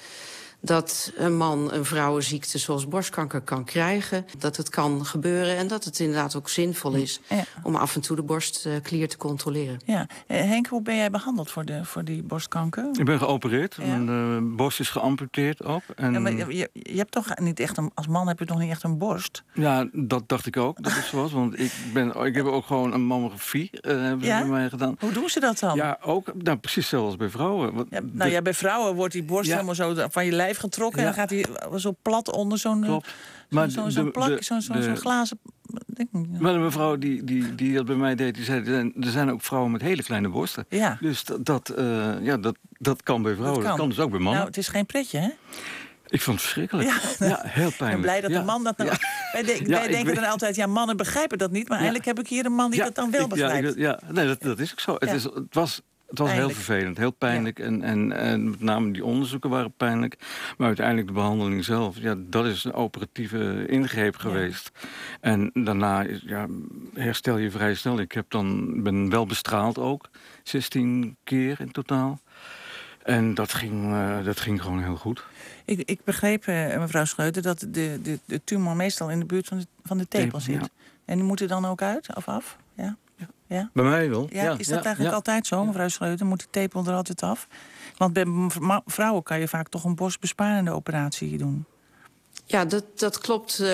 dat 0.64 1.12
een 1.16 1.36
man 1.36 1.72
een 1.72 1.84
vrouwenziekte 1.84 2.58
zoals 2.58 2.88
borstkanker 2.88 3.40
kan 3.40 3.64
krijgen. 3.64 4.26
Dat 4.38 4.56
het 4.56 4.68
kan 4.68 5.06
gebeuren 5.06 5.56
en 5.56 5.66
dat 5.66 5.84
het 5.84 5.98
inderdaad 5.98 6.36
ook 6.36 6.48
zinvol 6.48 6.92
is... 6.92 7.20
Ja. 7.28 7.44
om 7.62 7.74
af 7.76 7.94
en 7.94 8.00
toe 8.00 8.16
de 8.16 8.22
borstklier 8.22 9.08
te 9.08 9.16
controleren. 9.16 9.80
Ja. 9.84 10.06
Eh, 10.26 10.40
Henk, 10.40 10.66
hoe 10.66 10.82
ben 10.82 10.96
jij 10.96 11.10
behandeld 11.10 11.50
voor, 11.50 11.64
de, 11.64 11.84
voor 11.84 12.04
die 12.04 12.22
borstkanker? 12.22 12.88
Ik 12.98 13.04
ben 13.04 13.18
geopereerd. 13.18 13.76
Ja. 13.82 13.96
Mijn 13.96 14.08
eh, 14.52 14.56
borst 14.56 14.80
is 14.80 14.88
geamputeerd 14.90 15.64
ook. 15.64 15.82
En, 15.96 16.12
Ja, 16.12 16.18
maar 16.18 16.32
je, 16.32 16.68
je- 16.72 16.96
hebt 16.96 17.12
toch 17.12 17.38
niet 17.38 17.60
echt 17.60 17.76
een, 17.76 17.90
als 17.94 18.06
man 18.06 18.28
heb 18.28 18.38
je 18.38 18.44
toch 18.44 18.58
niet 18.58 18.70
echt 18.70 18.82
een 18.82 18.98
borst? 18.98 19.42
Ja, 19.54 19.88
dat 19.92 20.28
dacht 20.28 20.46
ik 20.46 20.56
ook 20.56 20.82
dat 20.82 20.92
zo 20.92 21.16
was. 21.16 21.32
Want 21.32 21.58
ik, 21.58 21.72
ben, 21.92 22.14
ik 22.24 22.34
heb 22.34 22.46
ook 22.46 22.66
gewoon 22.66 22.92
een 22.92 23.02
mammografie 23.04 23.70
eh, 23.80 23.90
hebben 24.00 24.26
Ja? 24.26 24.36
ze 24.38 24.42
bij 24.42 24.52
mij 24.52 24.68
gedaan. 24.68 24.96
Hoe 25.00 25.12
doen 25.12 25.28
ze 25.28 25.40
dat 25.40 25.58
dan? 25.58 25.76
Ja, 25.76 25.98
ook 26.02 26.32
nou, 26.42 26.56
precies 26.58 26.88
zoals 26.88 27.16
bij 27.16 27.28
vrouwen. 27.28 27.74
Want 27.74 27.90
nou 27.90 28.08
de- 28.12 28.30
ja, 28.30 28.42
bij 28.42 28.54
vrouwen 28.54 28.94
wordt 28.94 29.12
die 29.12 29.22
borst 29.24 29.48
Ja. 29.48 29.52
helemaal 29.54 29.74
zo 29.74 29.94
van 30.10 30.24
je 30.24 30.32
lijf 30.32 30.51
getrokken 30.58 31.02
Ja. 31.02 31.06
en 31.08 31.14
dan 31.14 31.20
gaat 31.20 31.30
hij 31.70 31.78
zo 31.78 31.96
plat 32.02 32.30
onder 32.32 32.58
zo'n 32.58 32.84
zo'n 33.68 33.90
zo, 33.90 34.10
plak, 34.10 34.42
zo'n 34.42 34.96
glazen... 34.96 35.38
Denk 35.86 36.08
ik, 36.12 36.40
Maar 36.40 36.52
de 36.52 36.58
mevrouw 36.58 36.96
die, 36.96 37.24
die, 37.24 37.54
die 37.54 37.74
dat 37.74 37.84
bij 37.86 37.96
mij 37.96 38.14
deed, 38.14 38.34
die 38.34 38.44
zei... 38.44 38.64
er 39.00 39.10
zijn- 39.10 39.30
ook 39.30 39.42
vrouwen 39.42 39.72
met 39.72 39.80
hele 39.82 40.02
kleine 40.02 40.28
borsten. 40.28 40.64
Ja. 40.68 40.98
Dus 41.00 41.24
dat, 41.24 41.44
dat, 41.44 41.68
eh, 41.68 42.12
ja, 42.20 42.36
dat, 42.36 42.56
dat 42.70 43.02
kan 43.02 43.22
bij 43.22 43.34
vrouwen. 43.34 43.58
Dat 43.60 43.68
kan. 43.68 43.78
kan, 43.78 43.88
dus 43.88 43.98
ook 43.98 44.10
bij 44.10 44.18
mannen. 44.18 44.34
Nou, 44.34 44.46
het 44.46 44.56
is 44.56 44.68
geen 44.68 44.86
pretje, 44.86 45.18
hè? 45.18 45.28
ik 46.08 46.20
vond 46.20 46.36
het 46.36 46.44
verschrikkelijk. 46.46 46.88
Ja. 46.88 47.26
Ja, 47.26 47.40
heel 47.44 47.68
Ik 47.68 47.76
pijnlijk. 47.76 47.78
ben 47.78 48.00
blij 48.00 48.20
dat 48.20 48.30
ja. 48.30 48.38
de 48.38 48.44
man 48.44 48.64
dat 48.64 48.76
nou... 48.76 48.90
Ja. 48.90 48.96
Wij, 49.32 49.42
de- 49.42 49.52
Ja, 49.64 49.68
wij 49.68 49.84
ik 49.84 49.90
denken 49.90 50.06
weet- 50.06 50.14
dan 50.14 50.24
altijd, 50.30 50.56
ja, 50.56 50.66
mannen 50.66 50.96
begrijpen 50.96 51.38
dat 51.38 51.50
niet. 51.50 51.68
Maar 51.68 51.78
Ja. 51.78 51.84
eigenlijk 51.84 52.04
heb 52.16 52.18
ik 52.24 52.28
hier 52.30 52.44
een 52.46 52.52
man 52.54 52.70
die 52.70 52.78
Ja, 52.78 52.84
dat 52.84 52.94
dan 52.94 53.10
wel 53.10 53.22
ik- 53.22 53.28
begrijpt. 53.28 53.62
Ja, 53.66 53.70
ik- 53.94 54.00
ja, 54.00 54.12
nee, 54.12 54.26
dat, 54.26 54.42
dat 54.42 54.58
is 54.58 54.72
ook 54.72 54.80
zo. 54.80 54.92
Het, 54.98 55.08
Ja. 55.08 55.14
is, 55.14 55.22
het 55.24 55.54
was, 55.54 55.80
het 56.12 56.20
was 56.20 56.32
heel 56.32 56.50
vervelend, 56.50 56.96
heel 56.96 57.10
pijnlijk. 57.10 57.58
En, 57.58 57.82
en, 57.82 58.12
en 58.12 58.50
met 58.50 58.60
name 58.60 58.92
die 58.92 59.04
onderzoeken 59.04 59.50
waren 59.50 59.72
pijnlijk. 59.76 60.16
Maar 60.56 60.66
uiteindelijk 60.66 61.06
de 61.06 61.12
behandeling 61.12 61.64
zelf, 61.64 61.98
ja, 61.98 62.14
dat 62.18 62.46
is 62.46 62.64
een 62.64 62.72
operatieve 62.72 63.66
ingreep 63.66 64.16
geweest. 64.16 64.70
En 65.20 65.50
daarna 65.54 66.06
ja, 66.26 66.46
herstel 66.94 67.36
je 67.36 67.50
vrij 67.50 67.74
snel. 67.74 68.00
Ik 68.00 68.12
heb 68.12 68.24
dan, 68.28 68.82
ben 68.82 69.10
wel 69.10 69.26
bestraald 69.26 69.78
ook, 69.78 70.10
16 70.42 71.16
keer 71.24 71.60
in 71.60 71.70
totaal. 71.70 72.20
En 73.02 73.34
dat 73.34 73.52
ging, 73.52 73.92
eh, 73.92 74.24
dat 74.24 74.40
ging 74.40 74.62
gewoon 74.62 74.82
heel 74.82 74.96
goed. 74.96 75.24
Ik, 75.64 75.78
ik 75.78 76.04
begreep, 76.04 76.46
eh, 76.46 76.78
mevrouw 76.78 77.04
Schreuder, 77.04 77.42
dat 77.42 77.60
de, 77.60 77.98
de, 78.02 78.18
de 78.24 78.40
tumor 78.44 78.76
meestal 78.76 79.10
in 79.10 79.18
de 79.18 79.26
buurt 79.26 79.46
van 79.46 79.58
de, 79.58 79.66
van 79.84 79.98
de 79.98 80.08
tepel 80.08 80.38
Tepel, 80.38 80.40
zit. 80.40 80.70
En 81.04 81.16
die 81.16 81.24
moet 81.24 81.40
er 81.40 81.48
dan 81.48 81.64
ook 81.64 81.82
uit 81.82 82.16
of 82.16 82.28
af? 82.28 82.56
Ja? 82.74 82.96
Ja? 83.52 83.70
Bij 83.72 83.84
mij 83.84 84.10
wel. 84.10 84.26
Ja, 84.30 84.42
Ja, 84.42 84.50
is 84.50 84.56
dat 84.66 84.66
ja, 84.78 84.84
eigenlijk 84.84 85.08
ja. 85.10 85.14
altijd 85.14 85.46
zo, 85.46 85.64
mevrouw 85.64 85.88
Schreuder? 85.88 86.26
Moet 86.26 86.40
de 86.40 86.46
tepel 86.50 86.84
er 86.86 86.94
altijd 86.94 87.22
af? 87.22 87.48
Want 87.96 88.12
bij 88.12 88.24
vrouwen 88.86 89.22
kan 89.22 89.40
je 89.40 89.48
vaak 89.48 89.68
toch 89.68 89.84
een 89.84 89.94
borstbesparende 89.94 90.70
operatie 90.70 91.38
doen. 91.38 91.64
Ja, 92.46 92.64
dat, 92.64 92.84
dat 92.94 93.18
klopt. 93.18 93.58
Eh, 93.60 93.68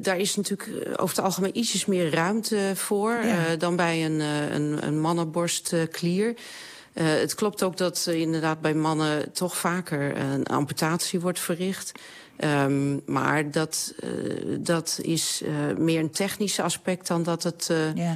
daar 0.00 0.18
is 0.18 0.36
natuurlijk 0.36 0.68
eh, 0.68 0.92
over 0.96 1.16
het 1.16 1.24
algemeen 1.24 1.58
ietsjes 1.58 1.86
meer 1.86 2.10
ruimte 2.14 2.72
voor 2.74 3.12
Ja. 3.12 3.46
eh, 3.46 3.58
dan 3.58 3.76
bij 3.76 4.04
een, 4.04 4.20
eh, 4.20 4.50
een, 4.54 4.86
een 4.86 5.00
mannenborstklier. 5.00 6.34
Eh, 6.92 7.06
het 7.06 7.34
klopt 7.34 7.62
ook 7.62 7.76
dat 7.76 8.06
inderdaad 8.12 8.60
bij 8.60 8.74
mannen 8.74 9.32
toch 9.32 9.56
vaker 9.56 10.16
een 10.16 10.46
amputatie 10.46 11.20
wordt 11.20 11.40
verricht. 11.40 11.92
Ehm, 12.36 12.98
maar 13.06 13.50
dat, 13.50 13.94
eh, 14.00 14.08
dat 14.60 14.98
is 15.02 15.42
eh, 15.44 15.76
meer 15.76 16.00
een 16.00 16.10
technisch 16.10 16.60
aspect 16.60 17.06
dan 17.06 17.22
dat 17.22 17.42
het 17.42 17.64
Ja. 17.94 17.94
eh, 17.94 18.10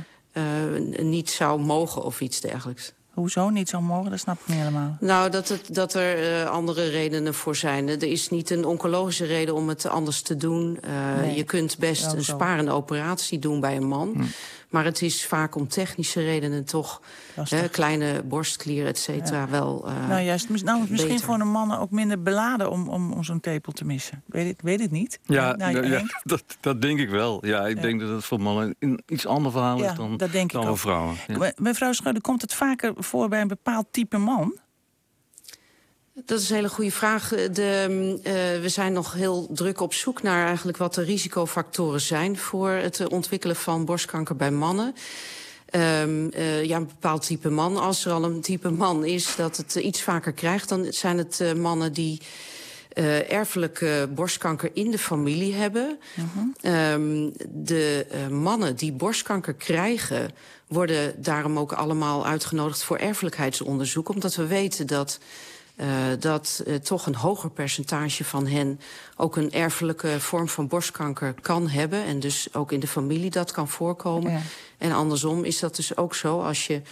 niet 1.03 1.31
zou 1.31 1.61
mogen 1.61 2.03
of 2.03 2.21
iets 2.21 2.41
dergelijks. 2.41 2.93
Hoezo 3.19 3.49
niet 3.49 3.69
zo 3.69 3.81
mogen, 3.81 4.11
dat 4.11 4.19
snap 4.19 4.39
ik 4.41 4.47
niet 4.47 4.57
helemaal. 4.57 4.97
Nou, 5.01 5.31
dat, 5.31 5.49
het, 5.49 5.75
dat 5.75 5.95
er 5.95 6.41
eh, 6.43 6.51
andere 6.51 6.89
redenen 6.89 7.35
voor 7.35 7.57
zijn. 7.57 7.89
Er 7.89 8.03
is 8.03 8.31
niet 8.31 8.51
een 8.51 8.65
oncologische 8.65 9.25
reden 9.25 9.55
om 9.55 9.69
het 9.69 9.87
anders 9.87 10.23
te 10.23 10.37
doen. 10.37 10.79
Eh, 10.83 11.21
Nee, 11.21 11.37
je 11.37 11.45
kunt 11.45 11.79
best 11.79 12.13
een 12.13 12.25
sparende 12.25 12.71
operatie 12.71 13.39
doen 13.39 13.61
bij 13.61 13.77
een 13.77 13.89
man. 13.89 14.13
Hm. 14.15 14.23
Maar 14.69 14.85
het 14.85 15.03
is 15.03 15.27
vaak 15.27 15.55
om 15.55 15.69
technische 15.69 16.21
redenen 16.21 16.65
toch... 16.65 17.03
Hè, 17.49 17.69
kleine 17.69 18.23
borstklier, 18.23 18.87
et 18.87 18.99
cetera, 18.99 19.49
wel... 19.49 19.85
eh, 19.87 20.09
nou, 20.09 20.21
juist, 20.23 20.49
mis- 20.49 20.63
nou, 20.63 20.81
misschien 20.91 21.09
beter. 21.13 21.25
voor 21.27 21.41
een 21.41 21.51
mannen 21.51 21.79
ook 21.79 21.91
minder 21.91 22.23
beladen 22.23 22.71
om, 22.71 22.89
om, 22.89 23.13
om 23.13 23.25
zo'n 23.25 23.41
tepel 23.41 23.73
te 23.73 23.85
missen. 23.85 24.23
Weet 24.27 24.49
ik 24.51 24.61
weet 24.63 24.81
het 24.81 24.91
niet. 24.91 25.19
Ja, 25.23 25.57
nou, 25.57 25.87
ja, 25.89 26.03
dat, 26.25 26.45
dat 26.61 26.83
denk 26.83 26.99
ik 26.99 27.09
wel. 27.11 27.47
Ja, 27.47 27.67
ik 27.67 27.77
Ja. 27.77 27.83
denk 27.83 28.01
dat 28.01 28.09
het 28.09 28.25
voor 28.25 28.41
mannen 28.41 28.75
een 28.79 29.01
iets 29.07 29.27
ander 29.27 29.53
verhaal 29.53 29.79
Ja, 29.79 29.91
is 29.91 29.97
dan, 29.97 30.17
dat 30.17 30.33
denk 30.33 30.45
ik 30.45 30.53
dan 30.53 30.61
ook. 30.63 30.69
voor 30.69 30.79
vrouwen. 30.79 31.17
Mevrouw 31.57 31.93
Schreuder, 31.93 32.23
komt 32.23 32.43
het 32.43 32.55
vaker 32.55 32.93
voor 32.97 33.29
bij 33.29 33.41
een 33.41 33.49
bepaald 33.49 33.87
type 33.91 34.19
man? 34.19 34.57
Dat 36.25 36.41
is 36.41 36.51
een 36.51 36.57
hele 36.57 36.69
goede 36.69 36.91
vraag. 36.91 37.29
De, 37.29 37.87
mm, 37.89 38.21
eh, 38.23 38.33
we 38.61 38.69
zijn 38.69 38.93
nog 38.93 39.13
heel 39.13 39.49
druk 39.51 39.81
op 39.81 39.95
zoek 39.95 40.23
naar 40.23 40.47
eigenlijk 40.47 40.79
wat 40.79 40.95
de 40.95 41.03
risicofactoren 41.03 42.01
zijn 42.01 42.37
voor 42.39 42.71
het 42.71 43.01
eh, 43.01 43.07
ontwikkelen 43.09 43.57
van 43.57 43.85
borstkanker 43.85 44.37
bij 44.37 44.51
mannen. 44.51 44.95
Ehm, 45.71 46.29
eh, 46.29 46.65
ja, 46.65 46.77
een 46.77 46.87
bepaald 46.87 47.27
type 47.27 47.51
man. 47.51 47.77
Als 47.77 48.05
er 48.05 48.13
al 48.13 48.25
een 48.25 48.41
type 48.41 48.71
man 48.71 49.05
is 49.05 49.37
dat 49.37 49.57
het 49.57 49.77
eh, 49.77 49.85
iets 49.85 50.03
vaker 50.03 50.33
krijgt, 50.33 50.69
dan 50.69 50.87
zijn 50.91 51.19
het 51.19 51.41
eh, 51.41 51.53
mannen 51.53 51.93
die 51.93 52.21
eh, 52.99 53.33
erfelijke 53.33 54.09
borstkanker 54.15 54.71
in 54.73 54.91
de 54.91 54.99
familie 54.99 55.55
hebben. 55.55 55.99
Ehm, 56.61 57.31
de 57.49 58.07
eh, 58.11 58.29
mannen 58.29 58.77
die 58.77 58.93
borstkanker 58.93 59.55
krijgen, 59.55 60.31
worden 60.67 61.23
daarom 61.23 61.59
ook 61.59 61.73
allemaal 61.73 62.27
uitgenodigd 62.27 62.83
voor 62.83 62.97
erfelijkheidsonderzoek. 62.97 64.09
Omdat 64.09 64.35
we 64.35 64.47
weten 64.47 64.87
dat, 64.87 65.19
eh, 65.21 65.27
dat 66.19 66.63
eh, 66.67 66.75
toch 66.75 67.07
een 67.07 67.15
hoger 67.15 67.51
percentage 67.51 68.25
van 68.25 68.47
hen 68.47 68.81
ook 69.17 69.37
een 69.37 69.53
erfelijke 69.53 70.21
vorm 70.21 70.49
van 70.49 70.69
borstkanker 70.69 71.35
kan 71.41 71.69
hebben. 71.69 72.05
En 72.05 72.21
dus 72.21 72.55
ook 72.55 72.73
in 72.73 72.81
de 72.81 72.87
familie 72.89 73.31
dat 73.31 73.51
kan 73.53 73.69
voorkomen. 73.69 74.33
Ja. 74.33 74.41
En 74.79 74.93
andersom 74.93 75.45
is 75.45 75.59
dat 75.59 75.77
dus 75.77 75.97
ook 75.97 76.15
zo. 76.15 76.41
Als 76.43 76.67
je 76.67 76.83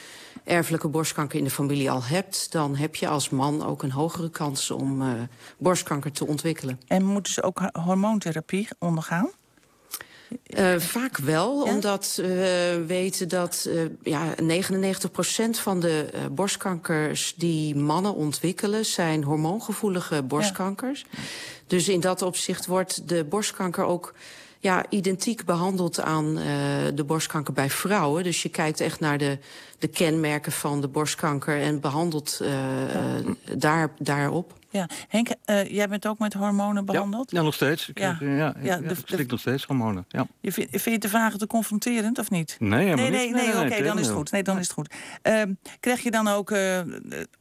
erfelijke 0.45 0.89
borstkanker 0.89 1.39
in 1.39 1.45
de 1.45 1.51
familie 1.51 1.91
al 1.91 2.03
hebt, 2.05 2.53
dan 2.53 2.77
heb 2.77 2.95
je 2.95 3.09
als 3.09 3.31
man 3.31 3.65
ook 3.67 3.83
een 3.83 3.93
hogere 3.93 4.31
kans 4.31 4.71
om 4.71 5.03
eh, 5.03 5.09
borstkanker 5.59 6.13
te 6.13 6.27
ontwikkelen. 6.27 6.81
En 6.87 7.05
moeten 7.05 7.33
ze 7.33 7.43
ook 7.43 7.59
ho- 7.59 7.81
hormoontherapie 7.83 8.69
ondergaan? 8.79 9.31
Eh, 10.47 10.77
vaak 10.77 11.17
wel, 11.17 11.67
Ja? 11.67 11.73
omdat 11.73 12.13
we 12.17 12.85
weten 12.87 13.29
dat 13.29 13.69
eh 13.71 13.83
ja, 14.03 14.35
99% 14.43 15.59
van 15.59 15.81
de 15.81 16.09
eh, 16.13 16.21
borstkankers 16.31 17.35
die 17.37 17.77
mannen 17.77 18.15
ontwikkelen, 18.15 18.87
zijn 18.87 19.23
hormoongevoelige 19.23 20.23
borstkankers. 20.23 21.05
Dus 21.67 21.89
in 21.89 22.01
dat 22.01 22.23
opzicht 22.23 22.67
wordt 22.67 23.09
de 23.09 23.25
borstkanker 23.25 23.85
ook 23.85 24.15
ja, 24.59 24.85
identiek 24.89 25.45
behandeld 25.45 26.01
aan 26.01 26.35
de 26.95 27.05
borstkanker 27.07 27.53
bij 27.53 27.71
vrouwen. 27.71 28.25
Dus 28.25 28.43
je 28.43 28.49
kijkt 28.49 28.81
echt 28.81 29.01
naar 29.01 29.19
de, 29.19 29.39
de 29.79 29.89
kenmerken 29.89 30.53
van 30.53 30.81
de 30.81 30.89
borstkanker 30.89 31.61
en 31.61 31.81
behandelt 31.81 32.41
eh, 32.43 33.19
eh, 33.19 33.27
daar, 33.57 33.91
daarop. 33.99 34.53
Ja. 34.77 34.89
Henk, 35.09 35.29
eh, 35.45 35.71
jij 35.71 35.89
bent 35.89 36.07
ook 36.07 36.19
met 36.19 36.33
hormonen 36.35 36.85
behandeld? 36.85 37.31
Ja, 37.31 37.43
nog 37.43 37.55
steeds. 37.55 37.89
Ik, 37.89 37.99
Ja. 37.99 38.19
eh, 38.21 38.37
ja, 38.39 38.49
ik- 38.57 38.65
Ja, 38.65 38.75
ja, 38.75 38.79
de- 38.81 38.85
ik 38.95 38.97
slik 39.05 39.31
nog 39.31 39.41
steeds 39.41 39.65
hormonen. 39.65 40.05
Ja. 40.09 40.27
Je 40.41 40.53
vind 40.53 40.85
je 40.85 40.99
de 40.99 41.09
vragen 41.09 41.39
te 41.39 41.47
confronterend 41.47 42.19
of 42.19 42.31
niet? 42.31 42.57
Nee, 42.59 42.85
helemaal 42.85 42.97
Nee, 42.97 43.11
nee, 43.11 43.27
niet. 43.27 43.55
nee, 43.55 43.65
oké, 43.73 43.83
dan 43.83 43.99
is 43.99 44.07
het 44.07 44.17
goed. 44.17 44.31
Nee, 44.31 44.43
dan 44.43 44.59
is 44.59 44.63
het 44.69 44.73
goed. 44.73 44.95
Krijg 45.81 46.03
je 46.03 46.11
dan 46.11 46.29
ook 46.29 46.51
eh, 46.51 46.81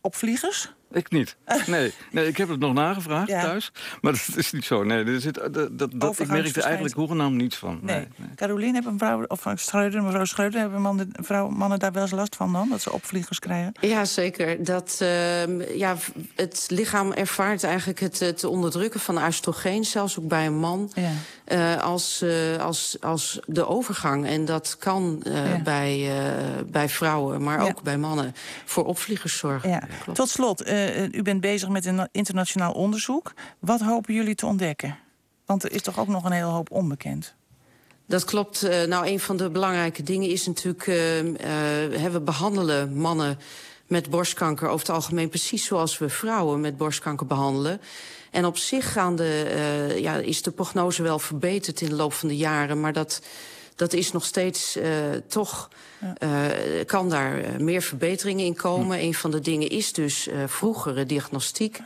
opvliegers? 0.01 0.73
Ik 0.95 1.11
niet. 1.11 1.35
Nee, 1.65 1.93
nee, 2.11 2.27
ik 2.27 2.37
heb 2.37 2.49
het 2.49 2.59
nog 2.59 2.73
nagevraagd 2.73 3.27
Ja. 3.27 3.41
thuis. 3.41 3.71
Maar 4.01 4.11
dat 4.11 4.37
is 4.37 4.51
niet 4.51 4.65
zo. 4.65 4.83
Nee, 4.83 5.03
er 5.03 5.21
zit, 5.21 5.33
dat, 5.33 5.53
dat, 5.53 5.77
dat, 5.77 5.81
ik 5.83 5.91
merkte 5.91 6.05
Overgangsverschijnsel. 6.07 6.63
eigenlijk 6.63 6.95
hoegenaamd 6.95 7.35
niets 7.35 7.55
van. 7.57 7.79
Nee. 7.81 7.95
Nee, 7.95 8.07
nee. 8.15 8.29
Caroline, 8.35 8.73
hebben 8.73 8.91
een 8.91 8.97
vrouw, 8.97 9.23
of 9.27 9.45
Schreuder, 9.55 10.03
mevrouw 10.03 10.25
Schreuder, 10.25 10.59
hebben 10.59 10.81
mannen, 10.81 11.09
vrouw, 11.21 11.49
mannen 11.49 11.79
daar 11.79 11.91
wel 11.91 12.01
eens 12.01 12.11
last 12.11 12.35
van 12.35 12.53
dan? 12.53 12.69
Dat 12.69 12.81
ze 12.81 12.91
opvliegers 12.91 13.39
krijgen? 13.39 13.71
Ja, 13.81 14.05
zeker. 14.05 14.63
Dat, 14.63 14.97
ehm, 15.01 15.61
ja, 15.77 15.95
het 16.35 16.65
lichaam 16.69 17.11
ervaart 17.11 17.63
eigenlijk 17.63 17.99
het, 17.99 18.19
het 18.19 18.43
onderdrukken 18.43 18.99
van 18.99 19.25
oestrogeen, 19.25 19.83
zelfs 19.85 20.19
ook 20.19 20.27
bij 20.27 20.45
een 20.45 20.57
man, 20.57 20.91
Ja. 20.93 21.11
Eh, 21.45 21.81
als, 21.83 22.21
eh, 22.21 22.57
als, 22.57 22.97
als 23.01 23.39
de 23.45 23.67
overgang. 23.67 24.25
En 24.27 24.45
dat 24.45 24.75
kan 24.79 25.21
eh, 25.23 25.49
Ja. 25.49 25.61
bij, 25.61 26.11
bij 26.71 26.89
vrouwen, 26.89 27.43
maar 27.43 27.61
Ja. 27.61 27.67
ook 27.67 27.81
bij 27.81 27.97
mannen, 27.97 28.35
voor 28.65 28.85
opvliegers 28.85 29.37
zorgen. 29.37 29.69
Ja. 29.69 29.83
Tot 30.13 30.29
slot, 30.29 30.69
u 31.11 31.21
bent 31.21 31.41
bezig 31.41 31.69
met 31.69 31.85
een 31.85 32.07
internationaal 32.11 32.71
onderzoek. 32.73 33.33
Wat 33.59 33.81
hopen 33.81 34.13
jullie 34.13 34.35
te 34.35 34.45
ontdekken? 34.45 34.97
Want 35.45 35.63
er 35.63 35.71
is 35.71 35.81
toch 35.81 35.99
ook 35.99 36.07
nog 36.07 36.23
een 36.23 36.31
hele 36.31 36.45
hoop 36.45 36.71
onbekend. 36.71 37.35
Dat 38.07 38.23
klopt. 38.23 38.61
Nou, 38.87 39.07
een 39.07 39.19
van 39.19 39.37
de 39.37 39.49
belangrijke 39.49 40.03
dingen 40.03 40.29
is 40.29 40.45
natuurlijk... 40.45 40.87
eh, 40.87 41.19
eh, 41.19 42.01
hè, 42.01 42.09
we 42.09 42.21
behandelen 42.21 42.97
mannen 42.97 43.37
met 43.87 44.09
borstkanker 44.09 44.67
over 44.67 44.87
het 44.87 44.95
algemeen... 44.95 45.29
precies 45.29 45.65
zoals 45.65 45.97
we 45.97 46.09
vrouwen 46.09 46.61
met 46.61 46.77
borstkanker 46.77 47.25
behandelen. 47.25 47.81
En 48.31 48.45
op 48.45 48.57
zich 48.57 48.91
gaan 48.91 49.15
de, 49.15 49.43
eh, 49.43 49.99
ja, 49.99 50.15
is 50.15 50.41
de 50.41 50.51
prognose 50.51 51.03
wel 51.03 51.19
verbeterd 51.19 51.81
in 51.81 51.89
de 51.89 51.95
loop 51.95 52.13
van 52.13 52.27
de 52.27 52.37
jaren... 52.37 52.79
maar 52.79 52.93
dat, 52.93 53.21
dat 53.75 53.93
is 53.93 54.11
nog 54.11 54.25
steeds 54.25 54.75
eh, 54.75 54.91
toch... 55.27 55.69
eh, 56.17 56.29
kan 56.85 57.09
daar 57.09 57.41
meer 57.59 57.81
verbeteringen 57.81 58.45
in 58.45 58.55
komen. 58.55 58.99
Een 58.99 59.13
van 59.13 59.31
de 59.31 59.39
dingen 59.39 59.69
is 59.69 59.93
dus 59.93 60.27
vroegere 60.45 61.05
diagnostiek... 61.05 61.79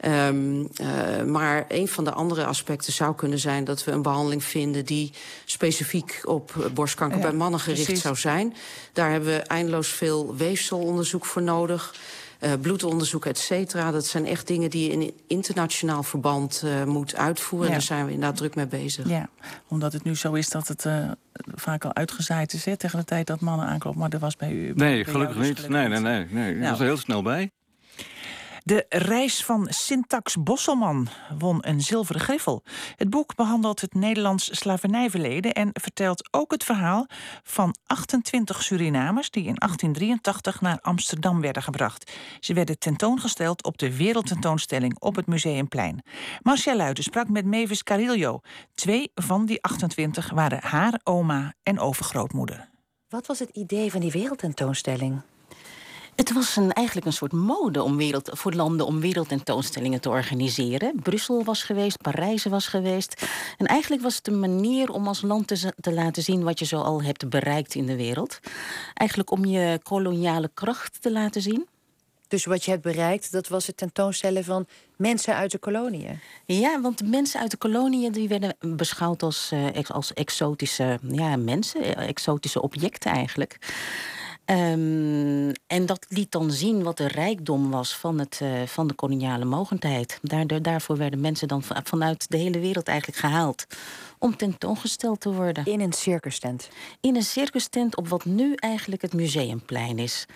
Ehm, 0.00 0.64
eh, 0.74 1.22
maar 1.24 1.64
een 1.68 1.88
van 1.88 2.04
de 2.04 2.12
andere 2.12 2.44
aspecten 2.44 2.92
zou 2.92 3.14
kunnen 3.14 3.38
zijn 3.38 3.64
dat 3.64 3.84
we 3.84 3.90
een 3.90 4.02
behandeling 4.02 4.44
vinden 4.44 4.84
die 4.84 5.12
specifiek 5.44 6.20
op 6.24 6.70
borstkanker 6.74 7.18
Ja, 7.18 7.22
bij 7.24 7.32
mannen 7.32 7.60
gericht 7.60 7.84
precies. 7.84 8.02
zou 8.02 8.16
zijn. 8.16 8.54
Daar 8.92 9.10
hebben 9.10 9.28
we 9.28 9.36
eindeloos 9.38 9.88
veel 9.88 10.36
weefselonderzoek 10.36 11.26
voor 11.26 11.42
nodig. 11.42 11.94
eh, 12.38 12.52
bloedonderzoek, 12.60 13.24
et 13.26 13.38
cetera. 13.38 13.90
Dat 13.90 14.06
zijn 14.06 14.26
echt 14.26 14.46
dingen 14.46 14.70
die 14.70 14.84
je 14.86 14.92
in 14.92 15.12
internationaal 15.26 16.02
verband 16.02 16.62
eh, 16.64 16.84
moet 16.84 17.16
uitvoeren. 17.16 17.68
Ja. 17.68 17.72
En 17.74 17.78
daar 17.78 17.86
zijn 17.88 18.04
we 18.06 18.12
inderdaad 18.12 18.36
druk 18.36 18.54
mee 18.54 18.66
bezig. 18.66 19.08
Ja, 19.08 19.28
omdat 19.68 19.92
het 19.92 20.04
nu 20.04 20.16
zo 20.16 20.32
is 20.32 20.48
dat 20.48 20.68
het 20.68 20.84
eh, 20.86 21.10
vaak 21.54 21.84
al 21.84 21.94
uitgezaaid 21.94 22.52
is 22.52 22.64
hè, 22.64 22.76
tegen 22.76 22.98
de 22.98 23.04
tijd 23.04 23.26
dat 23.26 23.40
mannen 23.40 23.66
aankloppen. 23.66 24.00
Maar 24.00 24.10
dat 24.10 24.20
was 24.20 24.36
bij 24.36 24.50
u. 24.52 24.72
Nee, 24.74 25.04
gelukkig 25.04 25.36
dus 25.36 25.46
niet. 25.48 25.58
gelukkig 25.58 25.88
Nee, 25.90 26.00
nee, 26.00 26.22
niet. 26.22 26.32
nee. 26.32 26.44
nee. 26.44 26.54
Nou. 26.56 26.70
was 26.70 26.78
er 26.80 26.84
heel 26.86 26.96
snel 26.96 27.22
bij. 27.22 27.50
De 28.62 28.86
reis 28.88 29.44
van 29.44 29.66
Syntax 29.70 30.36
Bosselman 30.42 31.08
won 31.38 31.58
een 31.60 31.80
zilveren 31.80 32.20
griffel. 32.20 32.62
Het 32.96 33.10
boek 33.10 33.34
behandelt 33.34 33.80
het 33.80 33.94
Nederlands 33.94 34.58
slavernijverleden 34.58 35.52
en 35.52 35.70
vertelt 35.72 36.28
ook 36.30 36.50
het 36.52 36.64
verhaal 36.64 37.06
van 37.42 37.74
28 37.86 38.62
Surinamers 38.62 39.30
die 39.30 39.44
in 39.44 39.54
1883 39.54 40.60
naar 40.60 40.78
Amsterdam 40.80 41.40
werden 41.40 41.62
gebracht. 41.62 42.12
Ze 42.40 42.54
werden 42.54 42.78
tentoongesteld 42.78 43.64
op 43.64 43.78
de 43.78 43.96
wereldtentoonstelling 43.96 44.98
op 44.98 45.16
het 45.16 45.26
Museumplein. 45.26 46.02
Marcia 46.42 46.76
Luiten 46.76 47.04
sprak 47.04 47.28
met 47.28 47.44
Mavis 47.44 47.82
Carillo. 47.82 48.40
Twee 48.74 49.10
van 49.14 49.46
die 49.46 49.62
28 49.62 50.30
waren 50.30 50.62
haar 50.62 51.00
oma 51.04 51.54
en 51.62 51.78
overgrootmoeder. 51.78 52.68
Wat 53.08 53.26
was 53.26 53.38
het 53.38 53.50
idee 53.50 53.90
van 53.90 54.00
die 54.00 54.10
wereldtentoonstelling? 54.10 55.20
Het 56.20 56.32
was 56.32 56.56
een, 56.56 56.72
eigenlijk 56.72 57.06
een 57.06 57.12
soort 57.12 57.32
mode 57.32 57.82
om 57.82 57.96
wereld, 57.96 58.30
voor 58.32 58.52
landen 58.52 58.86
om 58.86 59.00
wereldtentoonstellingen 59.00 60.00
te 60.00 60.08
organiseren. 60.08 61.00
Brussel 61.02 61.44
was 61.44 61.62
geweest, 61.62 62.02
Parijs 62.02 62.44
was 62.44 62.66
geweest. 62.66 63.26
En 63.58 63.66
eigenlijk 63.66 64.02
was 64.02 64.16
het 64.16 64.26
een 64.26 64.40
manier 64.40 64.90
om 64.90 65.06
als 65.06 65.22
land 65.22 65.46
te, 65.46 65.72
te 65.80 65.92
laten 65.92 66.22
zien 66.22 66.42
wat 66.42 66.58
je 66.58 66.64
zo 66.64 66.80
al 66.80 67.02
hebt 67.02 67.28
bereikt 67.28 67.74
in 67.74 67.86
de 67.86 67.96
wereld. 67.96 68.38
Eigenlijk 68.94 69.30
om 69.30 69.44
je 69.44 69.80
koloniale 69.82 70.50
kracht 70.54 71.02
te 71.02 71.12
laten 71.12 71.42
zien. 71.42 71.66
Dus 72.28 72.44
wat 72.44 72.64
je 72.64 72.70
hebt 72.70 72.82
bereikt, 72.82 73.32
dat 73.32 73.48
was 73.48 73.66
het 73.66 73.76
tentoonstellen 73.76 74.44
van 74.44 74.66
mensen 74.96 75.34
uit 75.34 75.50
de 75.50 75.58
koloniën. 75.58 76.20
Ja, 76.46 76.80
want 76.80 76.98
de 76.98 77.04
mensen 77.04 77.40
uit 77.40 77.50
de 77.50 77.56
koloniën 77.56 78.12
die 78.12 78.28
werden 78.28 78.56
beschouwd 78.60 79.22
als, 79.22 79.50
uh, 79.52 79.82
als 79.88 80.14
exotische 80.14 80.98
ja, 81.10 81.36
mensen, 81.36 81.96
eh, 81.96 82.08
exotische 82.08 82.62
objecten 82.62 83.10
eigenlijk. 83.10 83.58
Um, 84.46 85.52
en 85.66 85.86
dat 85.86 86.06
liet 86.08 86.32
dan 86.32 86.50
zien 86.50 86.82
wat 86.82 86.96
de 86.96 87.08
rijkdom 87.08 87.70
was 87.70 87.96
van, 87.96 88.18
het, 88.18 88.40
uh, 88.42 88.62
van 88.66 88.86
de 88.86 88.94
koloniale 88.94 89.44
mogendheid. 89.44 90.18
Daardoor, 90.22 90.62
daarvoor 90.62 90.96
werden 90.96 91.20
mensen 91.20 91.48
dan 91.48 91.62
vanuit 91.84 92.30
de 92.30 92.36
hele 92.36 92.58
wereld 92.58 92.88
eigenlijk 92.88 93.18
gehaald 93.18 93.66
om 94.18 94.36
tentoongesteld 94.36 95.20
te 95.20 95.32
worden. 95.32 95.64
In 95.64 95.80
een 95.80 95.92
circustent? 95.92 96.68
In 97.00 97.16
een 97.16 97.22
circustent 97.22 97.96
op 97.96 98.08
wat 98.08 98.24
nu 98.24 98.54
eigenlijk 98.54 99.02
het 99.02 99.12
museumplein 99.12 99.98
is. 99.98 100.26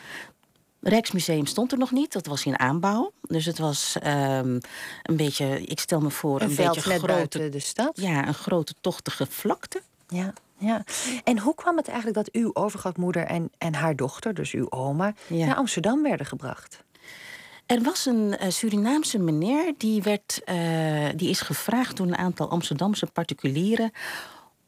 Rijksmuseum 0.81 1.47
stond 1.47 1.73
er 1.73 1.79
nog 1.79 1.91
niet, 1.91 2.13
dat 2.13 2.27
was 2.27 2.45
in 2.45 2.59
aanbouw. 2.59 3.13
Dus 3.21 3.45
het 3.45 3.59
was 3.59 3.97
um, 4.07 4.61
een 5.03 5.17
beetje, 5.17 5.61
ik 5.61 5.81
stel 5.81 6.01
me 6.01 6.11
voor, 6.11 6.41
een, 6.41 6.55
beetje 6.55 6.81
grote, 6.81 7.49
de 7.49 7.59
stad. 7.59 8.01
Ja, 8.01 8.27
een 8.27 8.35
grote 8.35 8.75
tochtige 8.81 9.27
vlakte. 9.27 9.83
Ja, 10.09 10.33
ja. 10.59 10.85
En 11.25 11.39
hoe 11.39 11.55
kwam 11.55 11.77
het 11.77 11.89
eigenlijk 11.89 12.17
dat 12.17 12.33
uw 12.33 12.51
overgrootmoeder 12.53 13.25
en, 13.25 13.51
en 13.59 13.75
haar 13.75 13.97
dochter, 13.97 14.35
dus 14.35 14.53
uw 14.53 14.71
oma, 14.71 15.15
Ja. 15.27 15.47
naar 15.47 15.57
Amsterdam 15.57 16.03
werden 16.03 16.27
gebracht? 16.27 16.83
Er 17.67 17.83
was 17.83 18.07
een 18.07 18.37
eh, 18.37 18.51
Surinaamse 18.51 19.19
meneer 19.19 19.75
die, 19.79 20.03
werd, 20.03 20.41
eh, 20.45 20.57
die 21.17 21.29
is 21.29 21.41
gevraagd 21.41 21.97
door 21.97 22.07
een 22.07 22.17
aantal 22.17 22.51
Amsterdamse 22.51 23.07
particulieren 23.07 23.91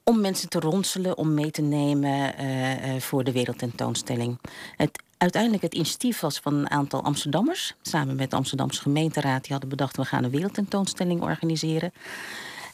om 0.05 0.21
mensen 0.21 0.49
te 0.49 0.61
ronselen, 0.61 1.19
om 1.19 1.35
mee 1.35 1.51
te 1.51 1.63
nemen 1.63 2.37
eh, 2.37 3.01
voor 3.01 3.25
de 3.25 3.33
wereldtentoonstelling. 3.33 4.39
Het, 4.77 5.03
uiteindelijk 5.19 5.63
het 5.63 5.75
initiatief 5.75 6.21
was 6.21 6.39
van 6.39 6.55
een 6.55 6.71
aantal 6.71 7.03
Amsterdammers, 7.03 7.75
samen 7.83 8.17
met 8.17 8.31
de 8.31 8.37
Amsterdamse 8.37 8.81
gemeenteraad. 8.81 9.43
Die 9.43 9.53
hadden 9.53 9.69
bedacht, 9.69 9.97
we 9.97 10.05
gaan 10.05 10.25
een 10.25 10.31
wereldtentoonstelling 10.31 11.23
organiseren. 11.23 11.93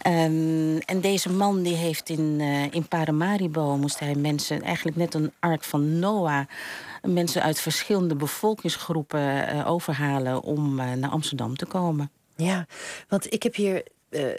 Ehm, 0.02 0.76
en 0.76 1.00
deze 1.00 1.30
man 1.30 1.62
die 1.62 1.74
heeft 1.74 2.08
in, 2.08 2.36
eh, 2.40 2.72
in 2.74 2.88
Paramaribo 2.88 3.76
moest 3.76 3.98
hij 3.98 4.14
mensen, 4.14 4.62
eigenlijk 4.62 4.96
net 4.96 5.14
een 5.14 5.32
ark 5.38 5.64
van 5.64 5.98
Noah, 5.98 6.46
mensen 7.02 7.42
uit 7.42 7.60
verschillende 7.60 8.14
bevolkingsgroepen 8.14 9.48
eh, 9.48 9.70
overhalen 9.70 10.42
om 10.42 10.80
eh, 10.80 10.92
naar 10.92 11.10
Amsterdam 11.10 11.56
te 11.56 11.66
komen. 11.66 12.10
Ja, 12.36 12.66
want 13.08 13.32
ik 13.32 13.42
heb 13.42 13.54
hier 13.54 13.82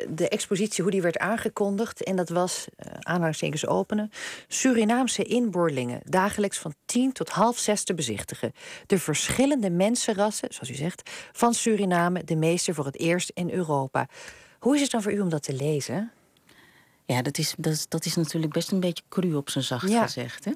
de 0.10 0.30
expositie, 0.30 0.84
hoe 0.84 0.92
die 0.92 1.02
werd 1.02 1.18
aangekondigd. 1.18 2.04
En 2.04 2.16
dat 2.16 2.30
was, 2.30 2.66
aanhalingstekens 3.00 3.68
openen... 3.68 4.12
Surinaamse 4.48 5.24
inboorlingen, 5.24 6.02
dagelijks 6.04 6.58
van 6.58 6.74
tien 6.86 7.12
tot 7.12 7.30
half 7.30 7.58
zes 7.58 7.84
te 7.84 7.94
bezichtigen. 7.94 8.54
De 8.86 9.00
verschillende 9.00 9.70
mensenrassen, 9.70 10.54
zoals 10.54 10.70
u 10.70 10.74
zegt, 10.74 11.10
van 11.32 11.54
Suriname... 11.54 12.24
de 12.24 12.36
meeste 12.36 12.74
voor 12.74 12.86
het 12.86 13.00
eerst 13.00 13.32
in 13.34 13.50
Europa. 13.50 14.08
Hoe 14.64 14.76
is 14.76 14.82
het 14.82 14.92
dan 14.92 15.02
voor 15.02 15.12
u 15.14 15.20
om 15.20 15.30
dat 15.30 15.44
te 15.44 15.54
lezen? 15.54 16.12
Ja, 17.06 17.22
dat 17.22 17.38
is, 17.38 17.54
dat, 17.58 17.74
is- 17.74 17.88
dat 17.90 18.06
is 18.06 18.16
natuurlijk 18.16 18.54
best 18.54 18.72
een 18.72 18.80
beetje 18.80 19.04
cru 19.10 19.34
op 19.36 19.50
zijn 19.50 19.64
zacht 19.64 19.90
Ja. 19.90 20.02
gezegd. 20.04 20.46
Hè? 20.46 20.52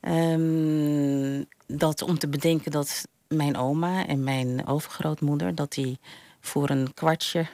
Ehm, 0.00 1.42
dat 1.66 2.02
om 2.02 2.18
te 2.18 2.28
bedenken 2.28 2.70
dat 2.70 3.04
mijn 3.28 3.56
oma 3.56 4.06
en 4.06 4.24
mijn 4.24 4.66
overgrootmoeder... 4.66 5.54
dat 5.54 5.72
die 5.72 5.98
voor 6.40 6.70
een 6.70 6.94
kwartje, 6.94 7.46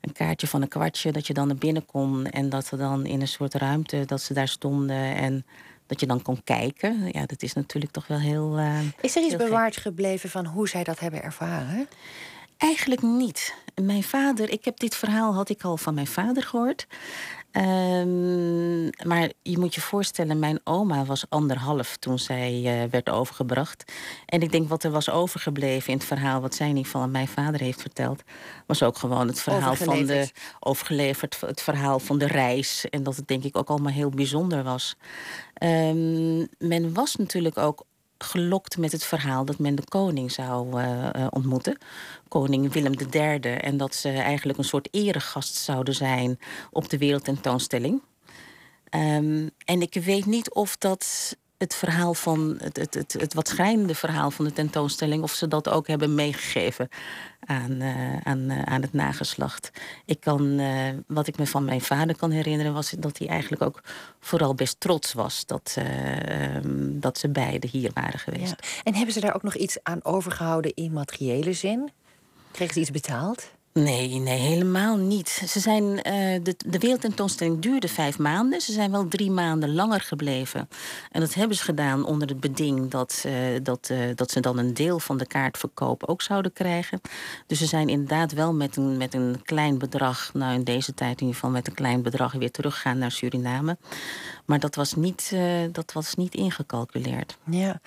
een 0.00 0.12
kaartje 0.12 0.46
van 0.46 0.62
een 0.62 0.68
kwartje... 0.68 1.12
dat 1.12 1.26
je 1.26 1.34
dan 1.34 1.46
naar 1.46 1.56
binnen 1.56 1.86
kon 1.86 2.26
en 2.26 2.48
dat 2.48 2.68
we 2.70 2.76
dan 2.76 3.06
in 3.06 3.20
een 3.20 3.28
soort 3.28 3.54
ruimte... 3.54 4.02
dat 4.06 4.22
ze 4.22 4.34
daar 4.34 4.48
stonden 4.48 5.14
en 5.16 5.46
dat 5.86 6.00
je 6.00 6.06
dan 6.06 6.22
kon 6.22 6.40
kijken. 6.44 7.08
Ja, 7.12 7.26
dat 7.26 7.42
is 7.42 7.52
natuurlijk 7.52 7.92
toch 7.92 8.06
wel 8.06 8.18
heel... 8.18 8.58
eh, 8.58 8.78
Is 9.00 9.16
er 9.16 9.22
iets 9.22 9.34
gek. 9.34 9.38
bewaard 9.44 9.76
gebleven 9.76 10.30
van 10.30 10.46
hoe 10.46 10.68
zij 10.68 10.84
dat 10.84 10.98
hebben 11.00 11.22
ervaren? 11.22 11.88
Eigenlijk 12.56 13.02
niet. 13.02 13.54
Mijn 13.82 14.02
vader, 14.02 14.50
ik 14.50 14.64
heb 14.64 14.78
dit 14.78 14.96
verhaal 14.96 15.34
had 15.34 15.48
ik 15.48 15.62
al 15.62 15.76
van 15.76 15.94
mijn 15.94 16.06
vader 16.06 16.42
gehoord. 16.42 16.86
Ehm, 17.50 18.84
maar 19.08 19.30
je 19.42 19.58
moet 19.58 19.74
je 19.74 19.80
voorstellen, 19.80 20.38
mijn 20.38 20.60
oma 20.64 21.04
was 21.04 21.24
anderhalf 21.28 21.96
toen 21.96 22.18
zij 22.18 22.62
eh, 22.64 22.90
werd 22.90 23.10
overgebracht. 23.10 23.92
En 24.26 24.40
ik 24.42 24.52
denk 24.52 24.68
wat 24.68 24.82
er 24.84 24.90
was 24.90 25.10
overgebleven 25.10 25.92
in 25.92 25.98
het 25.98 26.06
verhaal 26.06 26.40
wat 26.40 26.54
zij 26.54 26.72
niet 26.72 26.88
van 26.88 27.10
mijn 27.10 27.28
vader 27.28 27.60
heeft 27.60 27.80
verteld, 27.80 28.22
was 28.66 28.82
ook 28.82 28.98
gewoon 28.98 29.26
het 29.26 29.40
verhaal 29.40 29.74
van 29.74 29.86
de 29.86 29.92
Overgeleverd. 29.92 30.38
overgeleverd, 30.60 31.40
het 31.40 31.62
verhaal 31.62 31.98
van 31.98 32.18
de 32.18 32.26
reis. 32.26 32.86
En 32.90 33.02
dat 33.02 33.16
het 33.16 33.28
denk 33.28 33.44
ik 33.44 33.56
ook 33.56 33.68
allemaal 33.68 33.92
heel 33.92 34.10
bijzonder 34.10 34.62
was. 34.62 34.96
Ehm, 35.54 36.46
men 36.58 36.92
was 36.94 37.16
natuurlijk 37.16 37.58
ook 37.58 37.84
gelokt 38.24 38.78
met 38.78 38.92
het 38.92 39.04
verhaal 39.04 39.44
dat 39.44 39.58
men 39.58 39.74
de 39.74 39.84
koning 39.88 40.32
zou 40.32 40.80
eh, 40.80 41.08
eh, 41.14 41.26
ontmoeten. 41.30 41.78
Koning 42.28 42.72
Willem 42.72 42.94
III. 43.12 43.38
En 43.40 43.76
dat 43.76 43.94
ze 43.94 44.08
eigenlijk 44.08 44.58
een 44.58 44.64
soort 44.64 44.88
eregast 44.90 45.54
zouden 45.54 45.94
zijn 45.94 46.38
op 46.70 46.88
de 46.88 46.98
wereldtentoonstelling. 46.98 48.02
Ehm, 48.84 49.48
en 49.64 49.82
ik 49.82 49.94
weet 49.94 50.26
niet 50.26 50.50
of 50.50 50.76
dat 50.76 51.36
het 51.60 51.74
verhaal 51.74 52.14
van 52.14 52.58
het, 52.62 52.76
het, 52.76 52.94
het, 52.94 53.12
het 53.12 53.34
wat 53.34 53.48
schrijnende 53.48 53.94
verhaal 53.94 54.30
van 54.30 54.44
de 54.44 54.52
tentoonstelling, 54.52 55.22
of 55.22 55.32
ze 55.32 55.48
dat 55.48 55.68
ook 55.68 55.86
hebben 55.86 56.14
meegegeven 56.14 56.88
aan, 57.40 57.80
eh, 57.80 58.16
aan, 58.16 58.50
eh, 58.50 58.62
aan 58.62 58.82
het 58.82 58.92
nageslacht. 58.92 59.70
Ik 60.04 60.20
kan, 60.20 60.58
eh, 60.58 60.88
wat 61.06 61.26
ik 61.26 61.38
me 61.38 61.46
van 61.46 61.64
mijn 61.64 61.80
vader 61.80 62.16
kan 62.16 62.30
herinneren, 62.30 62.72
was 62.72 62.90
dat 62.90 63.18
hij 63.18 63.28
eigenlijk 63.28 63.62
ook 63.62 63.82
vooral 64.20 64.54
best 64.54 64.80
trots 64.80 65.12
was 65.12 65.46
dat, 65.46 65.74
eh, 65.78 66.56
ehm, 66.56 67.00
dat 67.00 67.18
ze 67.18 67.28
beiden 67.28 67.70
hier 67.70 67.90
waren 67.94 68.18
geweest. 68.18 68.80
En 68.84 68.94
hebben 68.94 69.14
ze 69.14 69.20
daar 69.20 69.34
ook 69.34 69.42
nog 69.42 69.54
iets 69.54 69.78
aan 69.82 70.04
overgehouden 70.04 70.74
in 70.74 70.92
materiële 70.92 71.52
zin? 71.52 71.90
Kregen 72.50 72.74
ze 72.74 72.80
iets 72.80 72.90
betaald? 72.90 73.50
Nee, 73.72 74.08
nee, 74.18 74.38
helemaal 74.38 74.96
niet. 74.96 75.28
Ze 75.28 75.60
zijn, 75.60 76.02
eh, 76.02 76.12
de, 76.42 76.54
de 76.66 76.78
wereldtentoonstelling 76.78 77.58
duurde 77.58 77.88
vijf 77.88 78.18
maanden. 78.18 78.60
Ze 78.60 78.72
zijn 78.72 78.90
wel 78.90 79.08
drie 79.08 79.30
maanden 79.30 79.74
langer 79.74 80.00
gebleven. 80.00 80.68
En 81.10 81.20
dat 81.20 81.34
hebben 81.34 81.56
ze 81.56 81.62
gedaan 81.62 82.04
onder 82.04 82.28
het 82.28 82.40
beding 82.40 82.90
dat, 82.90 83.22
eh, 83.26 83.32
dat, 83.62 83.88
eh, 83.90 83.98
dat 84.14 84.30
ze 84.30 84.40
dan 84.40 84.58
een 84.58 84.74
deel 84.74 84.98
van 84.98 85.18
de 85.18 85.26
kaartverkoop 85.26 86.04
ook 86.04 86.22
zouden 86.22 86.52
krijgen. 86.52 87.00
Dus 87.46 87.58
ze 87.58 87.66
zijn 87.66 87.88
inderdaad 87.88 88.32
wel 88.32 88.54
met 88.54 88.76
een, 88.76 88.96
met 88.96 89.14
een 89.14 89.40
klein 89.44 89.78
bedrag, 89.78 90.30
nou 90.34 90.54
in 90.54 90.64
deze 90.64 90.94
tijd 90.94 91.20
in 91.20 91.26
ieder 91.26 91.34
geval 91.34 91.50
met 91.50 91.66
een 91.66 91.74
klein 91.74 92.02
bedrag 92.02 92.32
weer 92.32 92.50
teruggegaan 92.50 92.98
naar 92.98 93.12
Suriname. 93.12 93.76
Maar 94.44 94.60
dat 94.60 94.74
was 94.74 94.94
niet, 94.94 95.36
dat 95.72 95.92
was 95.92 96.14
niet 96.14 96.34
ingecalculeerd. 96.34 97.38
Ja. 97.44 97.80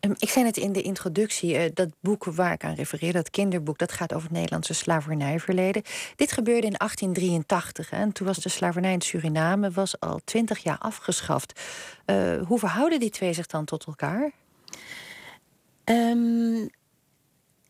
Ehm, 0.00 0.14
ik 0.18 0.28
zei 0.28 0.46
het 0.46 0.56
in 0.56 0.72
de 0.72 0.82
introductie, 0.82 1.72
dat 1.72 1.88
boek 2.00 2.24
waar 2.24 2.52
ik 2.52 2.64
aan 2.64 2.74
refereer, 2.74 3.12
dat 3.12 3.30
kinderboek, 3.30 3.78
dat 3.78 3.92
gaat 3.92 4.12
over 4.12 4.28
het 4.28 4.36
Nederlandse 4.36 4.74
slavernijverleden. 5.22 5.82
Dit 6.16 6.32
gebeurde 6.32 6.66
in 6.66 6.74
1883 6.76 7.90
hè, 7.90 7.96
en 7.96 8.12
toen 8.12 8.26
was 8.26 8.38
de 8.38 8.48
slavernij 8.48 8.92
in 8.92 9.00
Suriname 9.00 9.70
was 9.70 10.00
al 10.00 10.20
twintig 10.24 10.58
jaar 10.58 10.78
afgeschaft. 10.78 11.60
Eh, 12.04 12.42
hoe 12.46 12.58
verhouden 12.58 13.00
die 13.00 13.10
twee 13.10 13.32
zich 13.32 13.46
dan 13.46 13.64
tot 13.64 13.84
elkaar? 13.84 14.30
Ehm, 15.84 16.68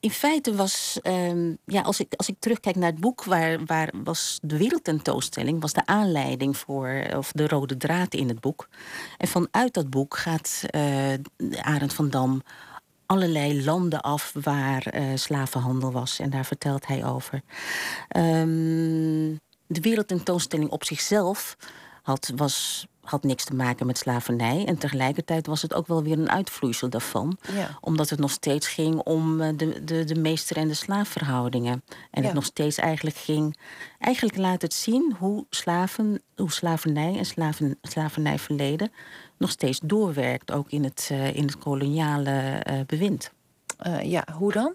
in 0.01 0.11
feite 0.11 0.55
was, 0.55 0.99
ehm, 1.03 1.55
ja, 1.65 1.81
als 1.83 2.01
ik, 2.01 2.15
als 2.17 2.29
ik 2.29 2.37
terugkijk 2.39 2.77
naar 2.77 2.91
het 2.91 3.01
boek, 3.01 3.25
waar, 3.25 3.65
waar 3.65 3.93
was 4.05 4.39
de 4.43 4.57
wereldtentoonstelling, 4.57 5.61
was 5.61 5.73
de 5.73 5.87
aanleiding 5.87 6.57
voor, 6.57 7.07
of 7.17 7.33
de 7.33 7.49
rode 7.49 7.77
draad 7.77 8.15
in 8.15 8.29
het 8.29 8.41
boek. 8.41 8.69
En 9.19 9.29
vanuit 9.29 9.75
dat 9.75 9.91
boek 9.91 10.17
gaat 10.17 10.63
eh 10.71 11.15
Arend 11.61 11.95
van 11.95 12.11
Dam 12.11 12.43
allerlei 13.13 13.65
landen 13.65 14.01
af 14.01 14.33
waar 14.43 14.87
eh, 14.87 15.05
slavenhandel 15.15 15.93
was. 15.93 16.19
En 16.19 16.31
daar 16.31 16.45
vertelt 16.45 16.87
hij 16.87 17.05
over. 17.05 17.41
Ehm, 18.09 19.37
de 19.67 19.81
wereldtentoonstelling 19.81 20.71
op 20.71 20.85
zichzelf 20.85 21.57
had, 22.03 22.33
was 22.37 22.87
had 23.03 23.23
niks 23.23 23.45
te 23.45 23.55
maken 23.55 23.87
met 23.87 23.99
slavernij. 23.99 24.65
En 24.67 24.79
tegelijkertijd 24.79 25.47
was 25.47 25.63
het 25.63 25.75
ook 25.75 25.87
wel 25.87 26.03
weer 26.03 26.19
een 26.19 26.31
uitvloeisel 26.31 26.89
daarvan. 26.89 27.39
Ja. 27.53 27.79
Omdat 27.81 28.11
het 28.11 28.19
nog 28.19 28.31
steeds 28.31 28.69
ging 28.69 28.95
om 28.95 29.41
eh, 29.41 29.49
de, 29.57 29.85
de, 29.85 30.05
de 30.05 30.15
meester- 30.21 30.57
en 30.57 30.69
de 30.69 30.75
slaafverhoudingen. 30.75 31.83
En 32.11 32.21
Ja. 32.21 32.27
het 32.27 32.35
nog 32.35 32.45
steeds 32.45 32.79
eigenlijk 32.79 33.17
ging. 33.17 33.57
Eigenlijk 33.99 34.37
laat 34.37 34.63
het 34.63 34.75
zien 34.75 35.15
hoe, 35.19 35.47
slaven, 35.51 36.23
hoe 36.37 36.53
slavernij 36.53 37.19
en 37.19 37.25
slaven, 37.27 37.79
slavernijverleden 37.83 38.93
nog 39.43 39.51
steeds 39.51 39.81
doorwerkt. 39.85 40.53
Ook 40.53 40.71
in 40.71 40.85
het, 40.85 41.09
eh, 41.11 41.35
in 41.35 41.45
het 41.45 41.59
koloniale 41.59 42.31
eh, 42.31 42.81
bewind. 42.87 43.33
Eh, 43.79 44.03
ja, 44.03 44.25
hoe 44.33 44.53
dan? 44.53 44.75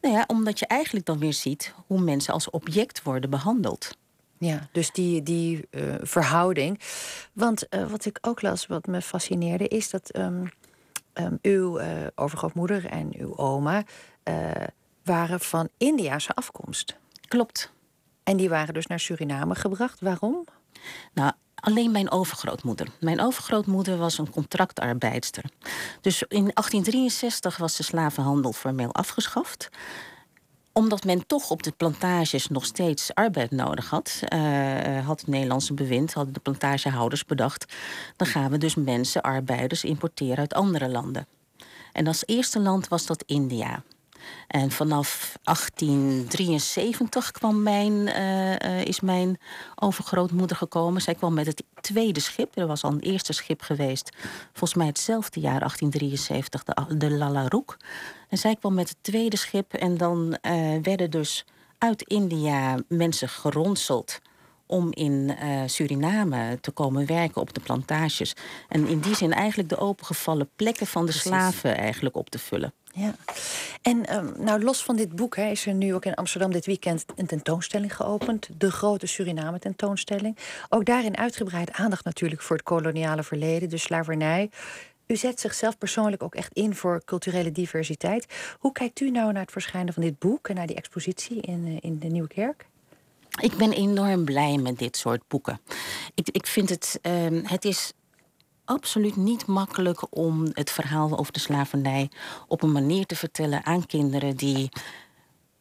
Nou 0.00 0.14
ja, 0.14 0.24
omdat 0.26 0.58
je 0.58 0.66
eigenlijk 0.66 1.06
dan 1.06 1.18
weer 1.18 1.32
ziet 1.32 1.74
hoe 1.86 2.00
mensen 2.00 2.34
als 2.34 2.50
object 2.50 3.02
worden 3.02 3.30
behandeld. 3.30 3.96
Ja, 4.38 4.68
dus 4.72 4.90
die, 4.90 5.22
die 5.22 5.68
verhouding. 6.00 6.80
Want 7.32 7.66
wat 7.88 8.04
ik 8.04 8.18
ook 8.20 8.42
las, 8.42 8.66
wat 8.66 8.86
me 8.86 9.02
fascineerde, 9.02 9.68
is 9.68 9.90
dat 9.90 10.10
ehm, 10.10 10.46
ehm, 11.12 11.36
uw 11.42 11.80
overgrootmoeder 12.14 12.86
en 12.86 13.12
uw 13.18 13.36
oma 13.36 13.84
waren 15.04 15.40
van 15.40 15.68
Indiase 15.76 16.34
afkomst. 16.34 16.96
Klopt. 17.28 17.72
En 18.22 18.36
die 18.36 18.48
waren 18.48 18.74
dus 18.74 18.86
naar 18.86 19.00
Suriname 19.00 19.54
gebracht. 19.54 20.00
Waarom? 20.00 20.44
Nou, 21.12 21.32
alleen 21.54 21.90
mijn 21.90 22.10
overgrootmoeder. 22.10 22.88
Mijn 23.00 23.20
overgrootmoeder 23.20 23.98
was 23.98 24.18
een 24.18 24.30
contractarbeidster. 24.30 25.44
Dus 26.00 26.22
in 26.22 26.50
1863 26.54 27.56
was 27.56 27.76
de 27.76 27.82
slavenhandel 27.82 28.52
formeel 28.52 28.94
afgeschaft 28.94 29.70
omdat 30.72 31.04
men 31.04 31.26
toch 31.26 31.50
op 31.50 31.62
de 31.62 31.72
plantages 31.76 32.48
nog 32.48 32.64
steeds 32.64 33.14
arbeid 33.14 33.50
nodig 33.50 33.90
had, 33.90 34.20
eh, 34.28 35.06
had 35.06 35.20
het 35.20 35.28
Nederlandse 35.28 35.74
bewind, 35.74 36.12
hadden 36.12 36.34
de 36.34 36.40
plantagehouders 36.40 37.24
bedacht, 37.24 37.74
dan 38.16 38.26
gaan 38.26 38.50
we 38.50 38.58
dus 38.58 38.74
mensen, 38.74 39.22
arbeiders 39.22 39.84
importeren 39.84 40.38
uit 40.38 40.54
andere 40.54 40.88
landen. 40.88 41.26
En 41.92 42.06
als 42.06 42.26
eerste 42.26 42.60
land 42.60 42.88
was 42.88 43.06
dat 43.06 43.22
India. 43.26 43.82
En 44.46 44.70
vanaf 44.70 45.38
1873 45.42 47.30
kwam 47.30 47.62
mijn, 47.62 48.08
eh, 48.08 48.60
eh, 48.60 48.84
is 48.84 49.00
mijn 49.00 49.38
overgrootmoeder 49.74 50.56
gekomen. 50.56 51.02
Zij 51.02 51.14
kwam 51.14 51.34
met 51.34 51.46
het 51.46 51.62
tweede 51.80 52.20
schip. 52.20 52.56
Er 52.56 52.66
was 52.66 52.84
al 52.84 52.90
een 52.90 53.00
eerste 53.00 53.32
schip 53.32 53.62
geweest. 53.62 54.16
Volgens 54.50 54.74
mij 54.74 54.86
hetzelfde 54.86 55.40
jaar, 55.40 55.60
1873, 55.60 56.64
de, 56.64 56.96
de 56.96 57.10
Lalaroek. 57.10 57.76
En 58.28 58.38
zij 58.38 58.56
kwam 58.56 58.74
met 58.74 58.88
het 58.88 58.98
tweede 59.00 59.36
schip. 59.36 59.72
En 59.72 59.96
dan 59.96 60.38
eh, 60.40 60.76
werden 60.82 61.10
dus 61.10 61.44
uit 61.78 62.02
India 62.02 62.78
mensen 62.88 63.28
geronseld 63.28 64.20
om 64.72 64.92
in 64.92 65.36
eh, 65.38 65.62
Suriname 65.66 66.58
te 66.60 66.70
komen 66.70 67.06
werken 67.06 67.40
op 67.40 67.54
de 67.54 67.60
plantages. 67.60 68.34
En 68.68 68.86
in 68.86 69.00
die 69.00 69.16
zin 69.16 69.32
eigenlijk 69.32 69.68
de 69.68 69.78
opengevallen 69.78 70.50
plekken 70.56 70.86
van 70.86 71.06
de 71.06 71.12
slaven 71.12 71.76
eigenlijk 71.76 72.16
op 72.16 72.30
te 72.30 72.38
vullen. 72.38 72.72
Ja. 72.94 73.14
En 73.82 74.06
ehm, 74.06 74.42
nou, 74.42 74.62
los 74.62 74.84
van 74.84 74.96
dit 74.96 75.16
boek 75.16 75.36
hè, 75.36 75.50
is 75.50 75.66
er 75.66 75.74
nu 75.74 75.94
ook 75.94 76.04
in 76.04 76.14
Amsterdam 76.14 76.52
dit 76.52 76.66
weekend 76.66 77.04
een 77.16 77.26
tentoonstelling 77.26 77.96
geopend. 77.96 78.48
De 78.58 78.70
grote 78.70 79.06
Suriname 79.06 79.58
tentoonstelling. 79.58 80.36
Ook 80.68 80.84
daarin 80.84 81.16
uitgebreid 81.16 81.72
aandacht 81.72 82.04
natuurlijk 82.04 82.42
voor 82.42 82.56
het 82.56 82.64
koloniale 82.64 83.22
verleden, 83.22 83.68
de 83.68 83.76
slavernij. 83.76 84.50
U 85.06 85.16
zet 85.16 85.40
zichzelf 85.40 85.78
persoonlijk 85.78 86.22
ook 86.22 86.34
echt 86.34 86.52
in 86.52 86.74
voor 86.74 87.02
culturele 87.04 87.52
diversiteit. 87.52 88.26
Hoe 88.58 88.72
kijkt 88.72 89.00
u 89.00 89.10
nou 89.10 89.32
naar 89.32 89.42
het 89.42 89.52
verschijnen 89.52 89.94
van 89.94 90.02
dit 90.02 90.18
boek 90.18 90.48
en 90.48 90.54
naar 90.54 90.66
die 90.66 90.76
expositie 90.76 91.40
in, 91.40 91.66
eh, 91.66 91.76
in 91.80 91.98
de 91.98 92.08
Nieuwe 92.08 92.28
Kerk? 92.28 92.66
Ik 93.40 93.56
ben 93.56 93.72
enorm 93.72 94.24
blij 94.24 94.56
met 94.56 94.78
dit 94.78 94.96
soort 94.96 95.28
boeken. 95.28 95.60
Ik, 96.14 96.28
ik 96.28 96.46
vind 96.46 96.68
het, 96.68 96.98
ehm, 97.02 97.40
het 97.44 97.64
is 97.64 97.92
absoluut 98.64 99.16
niet 99.16 99.46
makkelijk 99.46 100.16
om 100.16 100.46
het 100.52 100.70
verhaal 100.70 101.18
over 101.18 101.32
de 101.32 101.38
slavernij 101.38 102.10
op 102.48 102.62
een 102.62 102.72
manier 102.72 103.06
te 103.06 103.16
vertellen 103.16 103.64
aan 103.64 103.86
kinderen 103.86 104.36
die. 104.36 104.68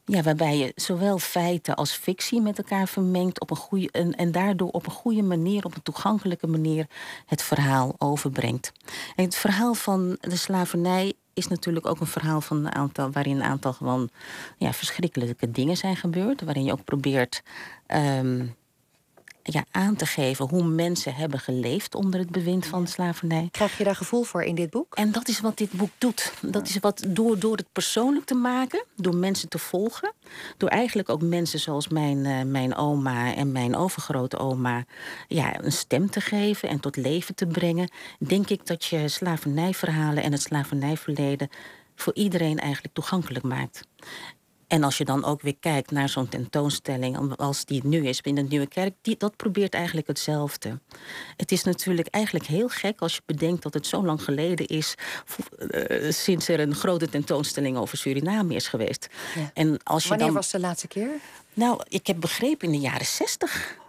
Ja, 0.05 0.21
waarbij 0.21 0.57
je 0.57 0.71
zowel 0.75 1.19
feiten 1.19 1.75
als 1.75 1.91
fictie 1.91 2.41
met 2.41 2.57
elkaar 2.57 2.87
vermengt 2.87 3.39
op 3.39 3.49
een 3.49 3.57
goede, 3.57 3.89
en, 3.91 4.15
en 4.15 4.31
daardoor 4.31 4.69
op 4.69 4.85
een 4.85 4.91
goede 4.91 5.21
manier, 5.21 5.65
op 5.65 5.75
een 5.75 5.81
toegankelijke 5.81 6.47
manier, 6.47 6.85
het 7.25 7.41
verhaal 7.41 7.95
overbrengt. 7.97 8.71
En 9.15 9.23
het 9.23 9.35
verhaal 9.35 9.73
van 9.73 10.17
de 10.19 10.35
slavernij 10.35 11.13
is 11.33 11.47
natuurlijk 11.47 11.85
ook 11.85 11.99
een 11.99 12.07
verhaal 12.07 12.41
van 12.41 12.57
een 12.57 12.73
aantal, 12.73 13.11
waarin 13.11 13.35
een 13.35 13.43
aantal 13.43 13.73
gewoon 13.73 14.09
ja, 14.57 14.73
verschrikkelijke 14.73 15.51
dingen 15.51 15.77
zijn 15.77 15.95
gebeurd. 15.95 16.41
Waarin 16.41 16.63
je 16.63 16.71
ook 16.71 16.83
probeert 16.83 17.43
ehm, 17.85 18.45
ja, 19.43 19.65
aan 19.71 19.95
te 19.95 20.05
geven 20.05 20.47
hoe 20.49 20.63
mensen 20.63 21.13
hebben 21.13 21.39
geleefd 21.39 21.95
onder 21.95 22.19
het 22.19 22.29
bewind 22.29 22.65
van 22.65 22.87
slavernij. 22.87 23.47
Krijg 23.51 23.77
je 23.77 23.83
daar 23.83 23.95
gevoel 23.95 24.23
voor 24.23 24.43
in 24.43 24.55
dit 24.55 24.69
boek? 24.69 24.95
En 24.95 25.11
dat 25.11 25.27
is 25.27 25.39
wat 25.39 25.57
dit 25.57 25.71
boek 25.71 25.89
doet. 25.97 26.33
Dat 26.41 26.67
is 26.67 26.79
wat 26.79 27.03
door, 27.07 27.39
door 27.39 27.55
het 27.55 27.71
persoonlijk 27.71 28.25
te 28.25 28.35
maken, 28.35 28.85
door 28.95 29.15
mensen 29.15 29.49
te 29.49 29.57
volgen, 29.57 30.13
door 30.57 30.69
eigenlijk 30.69 31.09
ook 31.09 31.21
mensen 31.21 31.59
zoals 31.59 31.87
mijn, 31.87 32.25
eh, 32.25 32.41
mijn 32.41 32.75
oma 32.75 33.35
en 33.35 33.51
mijn 33.51 33.75
overgrote 33.75 34.37
oma 34.37 34.85
ja, 35.27 35.63
een 35.63 35.71
stem 35.71 36.09
te 36.09 36.21
geven 36.21 36.69
en 36.69 36.79
tot 36.79 36.95
leven 36.95 37.35
te 37.35 37.47
brengen, 37.47 37.91
denk 38.19 38.49
ik 38.49 38.65
dat 38.65 38.85
je 38.85 39.07
slavernijverhalen 39.07 40.23
en 40.23 40.31
het 40.31 40.41
slavernijverleden 40.41 41.49
voor 41.95 42.15
iedereen 42.15 42.59
eigenlijk 42.59 42.93
toegankelijk 42.93 43.45
maakt. 43.45 43.87
En 44.71 44.83
als 44.83 44.97
je 44.97 45.05
dan 45.05 45.25
ook 45.25 45.41
weer 45.41 45.55
kijkt 45.59 45.91
naar 45.91 46.09
zo'n 46.09 46.29
tentoonstelling 46.29 47.35
als 47.37 47.65
die 47.65 47.81
nu 47.85 48.07
is 48.07 48.21
in 48.21 48.35
de 48.35 48.41
Nieuwe 48.41 48.67
Kerk, 48.67 48.93
die, 49.01 49.15
dat 49.17 49.35
probeert 49.35 49.73
eigenlijk 49.73 50.07
hetzelfde. 50.07 50.79
Het 51.37 51.51
is 51.51 51.63
natuurlijk 51.63 52.07
eigenlijk 52.07 52.45
heel 52.45 52.67
gek 52.67 53.01
als 53.01 53.15
je 53.15 53.21
bedenkt 53.25 53.63
dat 53.63 53.73
het 53.73 53.87
zo 53.87 54.05
lang 54.05 54.23
geleden 54.23 54.67
is 54.67 54.95
uh, 55.59 56.11
sinds 56.11 56.47
er 56.47 56.59
een 56.59 56.75
grote 56.75 57.09
tentoonstelling 57.09 57.77
over 57.77 57.97
Suriname 57.97 58.55
is 58.55 58.67
geweest. 58.67 59.07
Ja. 59.35 59.51
En 59.53 59.83
als 59.83 60.03
je 60.03 60.09
Wanneer 60.09 60.27
dan, 60.27 60.35
was 60.35 60.51
de 60.51 60.59
laatste 60.59 60.87
keer? 60.87 61.09
Nou, 61.53 61.81
ik 61.87 62.07
heb 62.07 62.19
begrepen 62.19 62.67
in 62.67 62.73
de 62.73 62.87
jaren 62.87 63.05
zestig. 63.05 63.79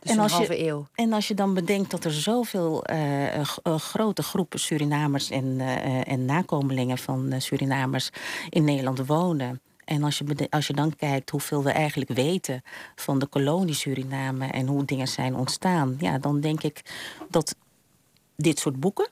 Dus 0.00 0.10
een 0.10 0.18
halve 0.18 0.66
eeuw. 0.66 0.86
En 0.94 1.12
als 1.12 1.28
je 1.28 1.34
dan 1.34 1.54
bedenkt 1.54 1.90
dat 1.90 2.04
er 2.04 2.12
zoveel 2.12 2.84
uh, 2.90 3.36
uh, 3.36 3.44
grote 3.78 4.22
groepen 4.22 4.60
Surinamers 4.60 5.30
en, 5.30 5.44
uh, 5.44 6.08
en 6.08 6.24
nakomelingen 6.24 6.98
van 6.98 7.34
Surinamers 7.38 8.10
in 8.48 8.64
Nederland 8.64 9.06
wonen. 9.06 9.60
En 9.92 10.02
als 10.02 10.18
je, 10.18 10.46
als 10.50 10.66
je 10.66 10.72
dan 10.72 10.96
kijkt 10.96 11.30
hoeveel 11.30 11.62
we 11.62 11.70
eigenlijk 11.70 12.10
weten 12.10 12.62
van 12.94 13.18
de 13.18 13.26
kolonie 13.26 13.74
Suriname 13.74 14.46
en 14.46 14.66
hoe 14.66 14.84
dingen 14.84 15.08
zijn 15.08 15.34
ontstaan, 15.36 15.96
ja, 15.98 16.18
dan 16.18 16.40
denk 16.40 16.62
ik 16.62 16.82
dat 17.30 17.56
dit 18.36 18.58
soort 18.58 18.80
boeken. 18.80 19.08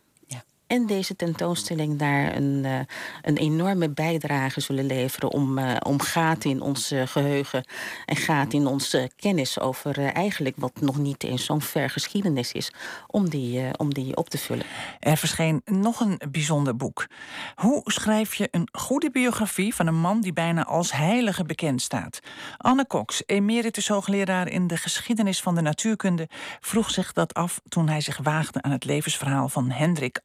En 0.70 0.87
deze 0.87 1.16
tentoonstelling 1.16 1.98
daar 1.98 2.37
een, 2.37 2.62
uh, 2.64 2.78
een 3.22 3.37
enorme 3.37 3.90
bijdrage 3.90 4.61
zullen 4.61 4.87
leveren 4.87 5.30
om, 5.30 5.59
uh, 5.59 5.76
om 5.87 6.00
gaten 6.00 6.50
in 6.50 6.61
ons 6.61 6.92
uh, 6.92 7.06
geheugen 7.06 7.64
en 8.06 8.16
gaten 8.16 8.59
in 8.59 8.66
onze 8.66 9.11
kennis 9.16 9.61
over 9.61 10.12
eigenlijk 10.12 10.56
wat 10.59 10.80
nog 10.80 10.98
niet 10.98 11.24
eens 11.24 11.44
zo'n 11.44 11.61
ver 11.61 11.90
geschiedenis 11.90 12.52
is, 12.52 12.72
om 13.06 13.28
die, 13.28 13.78
om 13.78 13.94
die 13.94 14.16
op 14.16 14.28
te 14.28 14.38
vullen. 14.38 14.66
Er 14.98 15.16
verscheen 15.16 15.62
nog 15.64 16.00
een 16.00 16.20
bijzonder 16.30 16.76
boek. 16.76 17.06
Hoe 17.54 17.80
schrijf 17.85 18.35
je 18.35 18.48
een 18.50 18.68
goede 18.72 19.11
biografie 19.11 19.74
van 19.74 19.87
een 19.87 20.00
man 20.00 20.20
die 20.20 20.33
bijna 20.33 20.64
als 20.64 20.92
heilige 20.92 21.44
bekend 21.44 21.83
staat? 21.83 22.20
Anne 22.56 22.87
Cox, 22.87 23.22
emeritus 23.26 23.88
hoogleraar 23.88 24.48
in 24.48 24.66
de 24.66 24.76
geschiedenis 24.76 25.40
van 25.40 25.54
de 25.54 25.61
natuurkunde, 25.61 26.28
vroeg 26.61 26.90
zich 26.90 27.12
dat 27.12 27.35
af 27.35 27.61
toen 27.68 27.88
hij 27.88 28.00
zich 28.00 28.18
waagde 28.22 28.62
aan 28.62 28.70
het 28.70 28.85
levensverhaal 28.85 29.48
van 29.48 29.70
Hendrik 29.70 30.20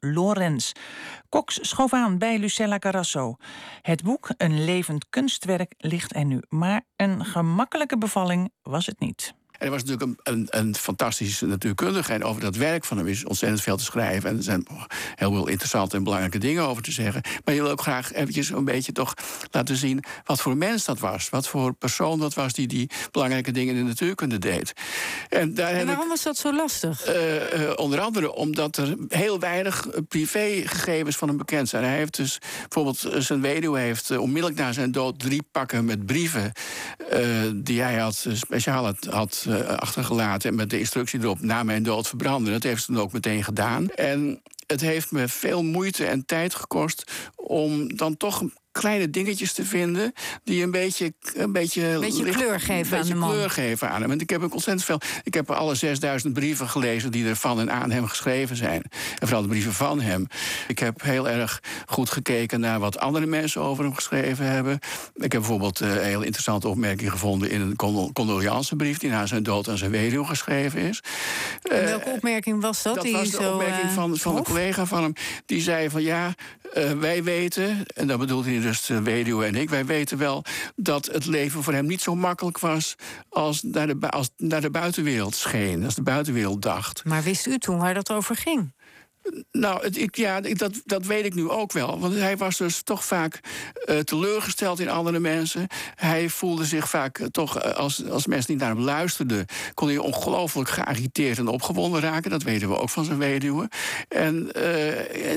Lorenz. 0.00 0.72
Cox 1.28 1.58
schoof 1.68 1.92
aan 1.92 2.18
bij 2.18 2.38
Lucella 2.38 2.78
Carasso. 2.78 3.36
Het 3.82 4.02
boek, 4.02 4.28
een 4.36 4.64
levend 4.64 5.08
kunstwerk, 5.10 5.74
ligt 5.78 6.14
er 6.14 6.24
nu, 6.24 6.42
maar 6.48 6.82
een 6.96 7.24
gemakkelijke 7.24 7.98
bevalling 7.98 8.52
was 8.62 8.86
het 8.86 9.00
niet. 9.00 9.34
En 9.58 9.66
er 9.66 9.70
was 9.70 9.84
natuurlijk 9.84 10.18
een, 10.22 10.34
een, 10.34 10.46
een 10.50 10.74
fantastische 10.74 11.46
natuurkundige. 11.46 12.12
En 12.12 12.24
over 12.24 12.40
dat 12.40 12.56
werk 12.56 12.84
van 12.84 12.96
hem 12.96 13.06
is 13.06 13.24
ontzettend 13.24 13.62
veel 13.62 13.76
te 13.76 13.84
schrijven. 13.84 14.30
En 14.30 14.36
er 14.36 14.42
zijn 14.42 14.66
heel 15.14 15.32
veel 15.32 15.48
interessante 15.48 15.96
en 15.96 16.02
belangrijke 16.02 16.38
dingen 16.38 16.62
over 16.62 16.82
te 16.82 16.92
zeggen. 16.92 17.22
Maar 17.44 17.54
je 17.54 17.62
wil 17.62 17.70
ook 17.70 17.80
graag 17.80 18.12
eventjes 18.12 18.50
een 18.50 18.64
beetje 18.64 18.92
toch 18.92 19.14
laten 19.50 19.76
zien... 19.76 20.04
wat 20.24 20.40
voor 20.40 20.56
mens 20.56 20.84
dat 20.84 20.98
was. 20.98 21.28
Wat 21.28 21.48
voor 21.48 21.74
persoon 21.74 22.18
dat 22.18 22.34
was 22.34 22.52
die 22.52 22.66
die 22.66 22.90
belangrijke 23.10 23.50
dingen 23.50 23.74
in 23.74 23.80
de 23.80 23.88
natuurkunde 23.88 24.38
deed. 24.38 24.72
En, 25.28 25.54
daar 25.54 25.72
en 25.72 25.86
waarom 25.86 26.04
ik, 26.04 26.10
was 26.10 26.22
dat 26.22 26.36
zo 26.36 26.54
lastig? 26.54 27.08
Uh, 27.08 27.34
uh, 27.34 27.72
onder 27.76 28.00
andere 28.00 28.34
omdat 28.34 28.76
er 28.76 28.94
heel 29.08 29.38
weinig 29.38 29.86
privégegevens 30.08 31.16
van 31.16 31.28
hem 31.28 31.36
bekend 31.36 31.68
zijn. 31.68 31.84
Hij 31.84 31.96
heeft 31.96 32.16
dus 32.16 32.38
bijvoorbeeld 32.60 33.24
zijn 33.24 33.40
weduwe 33.40 33.78
heeft 33.78 34.10
uh, 34.10 34.20
onmiddellijk 34.20 34.58
na 34.58 34.72
zijn 34.72 34.92
dood... 34.92 35.18
drie 35.18 35.42
pakken 35.50 35.84
met 35.84 36.06
brieven 36.06 36.52
die 37.54 37.80
hij 37.80 37.98
had, 37.98 38.26
speciaal 38.32 38.84
had... 38.84 39.06
had 39.10 39.43
achtergelaten 39.76 40.50
en 40.50 40.56
met 40.56 40.70
de 40.70 40.78
instructie 40.78 41.20
erop 41.20 41.40
na 41.40 41.62
mijn 41.62 41.82
dood 41.82 42.08
verbranden. 42.08 42.52
Dat 42.52 42.62
heeft 42.62 42.84
ze 42.84 42.92
dan 42.92 43.02
ook 43.02 43.12
meteen 43.12 43.44
gedaan. 43.44 43.88
En 43.88 44.42
het 44.66 44.80
heeft 44.80 45.12
me 45.12 45.28
veel 45.28 45.62
moeite 45.62 46.06
en 46.06 46.26
tijd 46.26 46.54
gekost 46.54 47.12
om 47.36 47.96
dan 47.96 48.16
toch 48.16 48.42
kleine 48.80 49.10
dingetjes 49.10 49.52
te 49.52 49.64
vinden 49.64 50.12
die 50.44 50.62
een 50.62 50.70
beetje, 50.70 51.12
een 51.34 51.52
beetje, 51.52 51.98
beetje 52.00 52.30
kleur 52.30 52.60
geven 52.60 52.98
aan 52.98 53.06
de 53.06 53.14
man. 53.14 53.30
kleur 53.30 53.50
geven 53.50 53.90
aan 53.90 54.00
hem. 54.00 54.10
En 54.10 54.20
ik 54.20 54.30
heb 54.30 54.42
ook 54.42 54.52
ontzettend 54.52 54.84
veel. 54.84 55.00
Ik 55.22 55.34
heb 55.34 55.50
alle 55.50 55.74
6000 55.74 56.32
brieven 56.32 56.68
gelezen 56.68 57.12
die 57.12 57.26
er 57.26 57.36
van 57.36 57.60
en 57.60 57.70
aan 57.70 57.90
hem 57.90 58.06
geschreven 58.06 58.56
zijn. 58.56 58.82
En 59.18 59.26
vooral 59.26 59.42
de 59.42 59.48
brieven 59.48 59.72
van 59.72 60.00
hem. 60.00 60.26
Ik 60.68 60.78
heb 60.78 61.02
heel 61.02 61.28
erg 61.28 61.62
goed 61.86 62.10
gekeken 62.10 62.60
naar 62.60 62.78
wat 62.78 62.98
andere 62.98 63.26
mensen 63.26 63.60
over 63.60 63.84
hem 63.84 63.94
geschreven 63.94 64.46
hebben. 64.46 64.78
Ik 65.14 65.32
heb 65.32 65.40
bijvoorbeeld 65.40 65.80
een 65.80 66.02
heel 66.02 66.22
interessante 66.22 66.68
opmerking 66.68 67.10
gevonden 67.10 67.50
in 67.50 67.60
een 67.60 67.76
condoleancebrief 68.12 68.98
die 68.98 69.10
na 69.10 69.26
zijn 69.26 69.42
dood 69.42 69.68
aan 69.68 69.78
zijn 69.78 69.90
weduwe 69.90 70.24
geschreven 70.24 70.80
is. 70.80 71.02
En 71.62 71.84
welke 71.84 72.10
opmerking 72.10 72.60
was 72.60 72.82
dat? 72.82 72.94
Dat 72.94 73.10
was 73.10 73.30
de 73.30 73.50
opmerking 73.52 73.90
van, 73.90 74.16
van 74.16 74.36
een 74.36 74.44
collega 74.44 74.86
van 74.86 75.02
hem. 75.02 75.12
Die 75.46 75.60
zei 75.60 75.90
van 75.90 76.02
ja, 76.02 76.34
uh, 76.76 76.90
wij 76.90 77.22
weten, 77.22 77.86
en 77.94 78.06
dat 78.06 78.18
bedoelt 78.18 78.44
hij 78.44 78.60
dus 78.64 78.86
de 78.86 79.02
weduwe 79.02 79.44
en 79.44 79.54
ik, 79.54 79.70
wij 79.70 79.86
weten 79.86 80.18
wel 80.18 80.44
dat 80.76 81.06
het 81.06 81.26
leven 81.26 81.62
voor 81.62 81.72
hem 81.72 81.86
niet 81.86 82.00
zo 82.00 82.14
makkelijk 82.14 82.58
was 82.58 82.94
als 83.28 83.62
naar 83.62 83.86
de, 83.86 84.10
als 84.10 84.30
naar 84.36 84.60
de 84.60 84.70
buitenwereld 84.70 85.34
scheen, 85.34 85.84
als 85.84 85.94
de 85.94 86.02
buitenwereld 86.02 86.62
dacht. 86.62 87.04
Maar 87.04 87.22
wist 87.22 87.46
u 87.46 87.58
toen 87.58 87.78
waar 87.78 87.94
dat 87.94 88.12
over 88.12 88.36
ging? 88.36 88.72
Nou, 89.52 89.86
ik, 89.86 90.16
ja, 90.16 90.40
dat, 90.40 90.82
dat 90.84 91.06
weet 91.06 91.24
ik 91.24 91.34
nu 91.34 91.48
ook 91.48 91.72
wel. 91.72 91.98
Want 91.98 92.14
hij 92.14 92.36
was 92.36 92.56
dus 92.56 92.82
toch 92.82 93.04
vaak 93.04 93.40
uh, 93.86 93.98
teleurgesteld 93.98 94.80
in 94.80 94.88
andere 94.88 95.18
mensen. 95.18 95.66
Hij 95.94 96.28
voelde 96.28 96.64
zich 96.64 96.88
vaak 96.88 97.18
uh, 97.18 97.26
toch, 97.26 97.64
uh, 97.64 97.72
als, 97.72 98.08
als 98.08 98.26
mensen 98.26 98.52
niet 98.52 98.60
naar 98.60 98.70
hem 98.70 98.80
luisterden... 98.80 99.46
kon 99.74 99.88
hij 99.88 99.98
ongelooflijk 99.98 100.68
geagiteerd 100.68 101.38
en 101.38 101.48
opgewonden 101.48 102.00
raken. 102.00 102.30
Dat 102.30 102.42
weten 102.42 102.68
we 102.68 102.78
ook 102.78 102.90
van 102.90 103.04
zijn 103.04 103.18
weduwe. 103.18 103.68
En, 104.08 104.52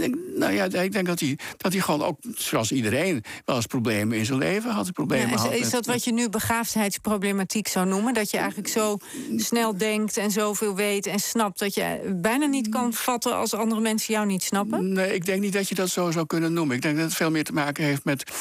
en 0.02 0.20
nou 0.36 0.54
ja, 0.54 0.66
ik 0.66 0.92
denk 0.92 1.06
dat 1.06 1.20
hij, 1.20 1.38
dat 1.58 1.74
hij 1.74 1.82
gewoon 1.82 2.04
ook, 2.04 2.20
zoals 2.36 2.72
iedereen... 2.72 3.24
wel 3.46 3.56
eens 3.56 3.66
problemen 3.66 4.18
in 4.18 4.26
zijn 4.26 4.38
leven 4.38 4.72
had. 4.72 4.92
Problemen 4.92 5.30
ja, 5.30 5.36
is, 5.36 5.42
had 5.42 5.54
is 5.54 5.70
dat 5.70 5.86
wat 5.86 6.04
je 6.04 6.14
nu 6.14 6.30
begaafdheidsproblematiek 6.30 7.68
zou 7.68 7.88
noemen? 7.88 8.14
Dat 8.14 8.32
je 8.32 8.38
eigenlijk 8.38 8.70
zo 8.70 8.98
snel 9.36 9.78
denkt 9.78 10.18
en 10.18 10.32
zoveel 10.32 10.76
weet 10.76 11.06
en 11.06 11.20
snapt... 11.20 11.60
dat 11.60 11.74
je 11.74 12.16
bijna 12.22 12.46
niet 12.46 12.70
kan 12.70 12.94
vatten 12.94 13.36
als 13.36 13.54
andere 13.54 13.76
mensen 13.82 14.14
jou 14.14 14.26
niet 14.26 14.44
snappen? 14.44 14.94
Nee, 14.94 15.14
ik 15.14 15.26
denk 15.26 15.42
niet 15.42 15.54
dat 15.54 15.70
je 15.70 15.76
dat 15.76 15.90
zo 15.90 16.12
zou 16.12 16.26
kunnen 16.26 16.54
noemen. 16.54 16.76
Ik 16.76 16.82
denk 16.82 16.96
dat 16.96 17.06
het 17.06 17.16
veel 17.16 17.32
meer 17.32 17.44
te 17.44 17.54
maken 17.54 17.84
heeft 17.84 18.04
met 18.04 18.32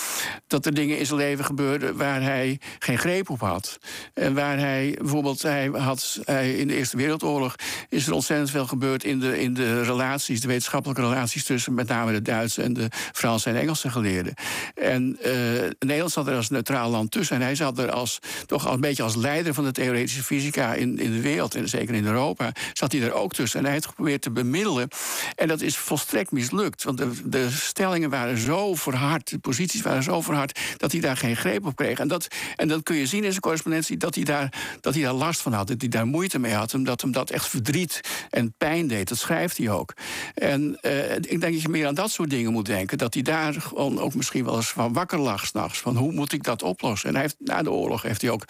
dat 0.46 0.66
er 0.66 0.74
dingen 0.74 0.98
in 0.98 1.06
zijn 1.06 1.18
leven 1.18 1.44
gebeurden 1.44 1.96
waar 1.96 2.22
hij 2.22 2.60
geen 2.78 2.98
greep 2.98 3.30
op 3.30 3.40
had. 3.40 3.78
En 4.14 4.34
waar 4.34 4.58
hij 4.58 4.96
bijvoorbeeld, 4.98 5.42
hij 5.42 5.66
had 5.66 6.20
hij 6.24 6.54
in 6.54 6.68
de 6.68 6.74
Eerste 6.74 6.96
Wereldoorlog 6.96 7.54
is 7.88 8.06
er 8.06 8.12
ontzettend 8.12 8.50
veel 8.50 8.66
gebeurd 8.66 9.04
in 9.04 9.20
de, 9.20 9.40
in 9.40 9.54
de 9.54 9.82
relaties, 9.82 10.40
de 10.40 10.48
wetenschappelijke 10.48 11.02
relaties 11.02 11.44
tussen 11.44 11.74
met 11.74 11.88
name 11.88 12.12
de 12.12 12.22
Duitse 12.22 12.62
en 12.62 12.72
de 12.72 12.88
Franse 13.12 13.50
en 13.50 13.56
Engelse 13.56 13.90
geleerden. 13.90 14.34
En 14.74 15.18
uh, 15.26 15.32
Nederland 15.78 16.12
zat 16.12 16.26
er 16.26 16.36
als 16.36 16.50
neutraal 16.50 16.90
land 16.90 17.10
tussen. 17.10 17.36
En 17.36 17.42
hij 17.42 17.54
zat 17.54 17.78
er 17.78 17.90
als, 17.90 18.18
toch 18.46 18.72
een 18.72 18.80
beetje 18.80 19.02
als 19.02 19.16
leider 19.16 19.54
van 19.54 19.64
de 19.64 19.72
theoretische 19.72 20.22
fysica 20.22 20.74
in, 20.74 20.98
in 20.98 21.12
de 21.12 21.20
wereld, 21.20 21.54
en 21.54 21.68
zeker 21.68 21.94
in 21.94 22.06
Europa, 22.06 22.52
zat 22.72 22.92
hij 22.92 23.02
er 23.02 23.12
ook 23.12 23.34
tussen. 23.34 23.58
En 23.58 23.64
hij 23.64 23.74
heeft 23.74 23.86
geprobeerd 23.86 24.22
te 24.22 24.30
bemiddelen 24.30 24.88
en 25.34 25.48
dat 25.48 25.60
is 25.60 25.76
volstrekt 25.76 26.30
mislukt. 26.32 26.82
Want 26.82 26.98
de, 26.98 27.10
de 27.24 27.50
stellingen 27.50 28.10
waren 28.10 28.38
zo 28.38 28.74
verhard, 28.74 29.30
de 29.30 29.38
posities 29.38 29.82
waren 29.82 30.02
zo 30.02 30.20
verhard, 30.20 30.60
dat 30.76 30.92
hij 30.92 31.00
daar 31.00 31.16
geen 31.16 31.36
greep 31.36 31.66
op 31.66 31.76
kreeg. 31.76 31.98
En 31.98 32.08
dat, 32.08 32.28
en 32.56 32.68
dat 32.68 32.82
kun 32.82 32.96
je 32.96 33.06
zien 33.06 33.24
in 33.24 33.30
zijn 33.30 33.40
correspondentie, 33.40 33.96
dat 33.96 34.14
hij, 34.14 34.24
daar, 34.24 34.52
dat 34.80 34.94
hij 34.94 35.02
daar 35.02 35.12
last 35.12 35.40
van 35.40 35.52
had, 35.52 35.66
dat 35.66 35.80
hij 35.80 35.90
daar 35.90 36.06
moeite 36.06 36.38
mee 36.38 36.54
had, 36.54 36.74
omdat 36.74 37.00
hem 37.00 37.12
dat 37.12 37.30
echt 37.30 37.48
verdriet 37.48 38.00
en 38.30 38.54
pijn 38.58 38.86
deed. 38.86 39.08
Dat 39.08 39.18
schrijft 39.18 39.56
hij 39.56 39.70
ook. 39.70 39.92
En 40.34 40.78
uh, 40.82 41.14
ik 41.14 41.40
denk 41.40 41.42
dat 41.52 41.62
je 41.62 41.68
meer 41.68 41.86
aan 41.86 41.94
dat 41.94 42.10
soort 42.10 42.30
dingen 42.30 42.52
moet 42.52 42.66
denken. 42.66 42.98
Dat 42.98 43.14
hij 43.14 43.22
daar 43.22 43.52
gewoon 43.52 43.98
ook 43.98 44.14
misschien 44.14 44.44
wel 44.44 44.56
eens 44.56 44.68
van 44.68 44.92
wakker 44.92 45.18
lag 45.18 45.46
s'nachts. 45.46 45.78
Van 45.78 45.96
hoe 45.96 46.12
moet 46.12 46.32
ik 46.32 46.42
dat 46.42 46.62
oplossen? 46.62 47.08
En 47.08 47.14
hij 47.14 47.22
heeft, 47.22 47.36
na 47.38 47.62
de 47.62 47.70
oorlog 47.70 48.02
heeft 48.02 48.22
hij 48.22 48.30
ook 48.30 48.44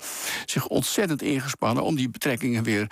zich 0.47 0.67
ontzettend 0.67 1.23
ingespannen 1.23 1.85
om 1.85 1.97
die 1.97 2.09
betrekkingen 2.09 2.63
weer 2.63 2.91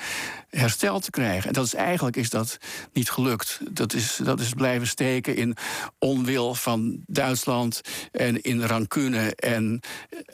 hersteld 0.50 1.02
te 1.02 1.10
krijgen. 1.10 1.46
En 1.46 1.52
dat 1.52 1.66
is 1.66 1.74
eigenlijk 1.74 2.16
is 2.16 2.30
dat 2.30 2.58
niet 2.92 3.10
gelukt 3.10 3.60
dat 3.74 3.92
is, 3.92 4.20
dat 4.22 4.40
is 4.40 4.52
blijven 4.52 4.86
steken 4.86 5.36
in 5.36 5.56
onwil 5.98 6.54
van 6.54 7.02
Duitsland 7.06 7.80
en 8.12 8.42
in 8.42 8.62
rancune 8.62 9.34
en, 9.34 9.80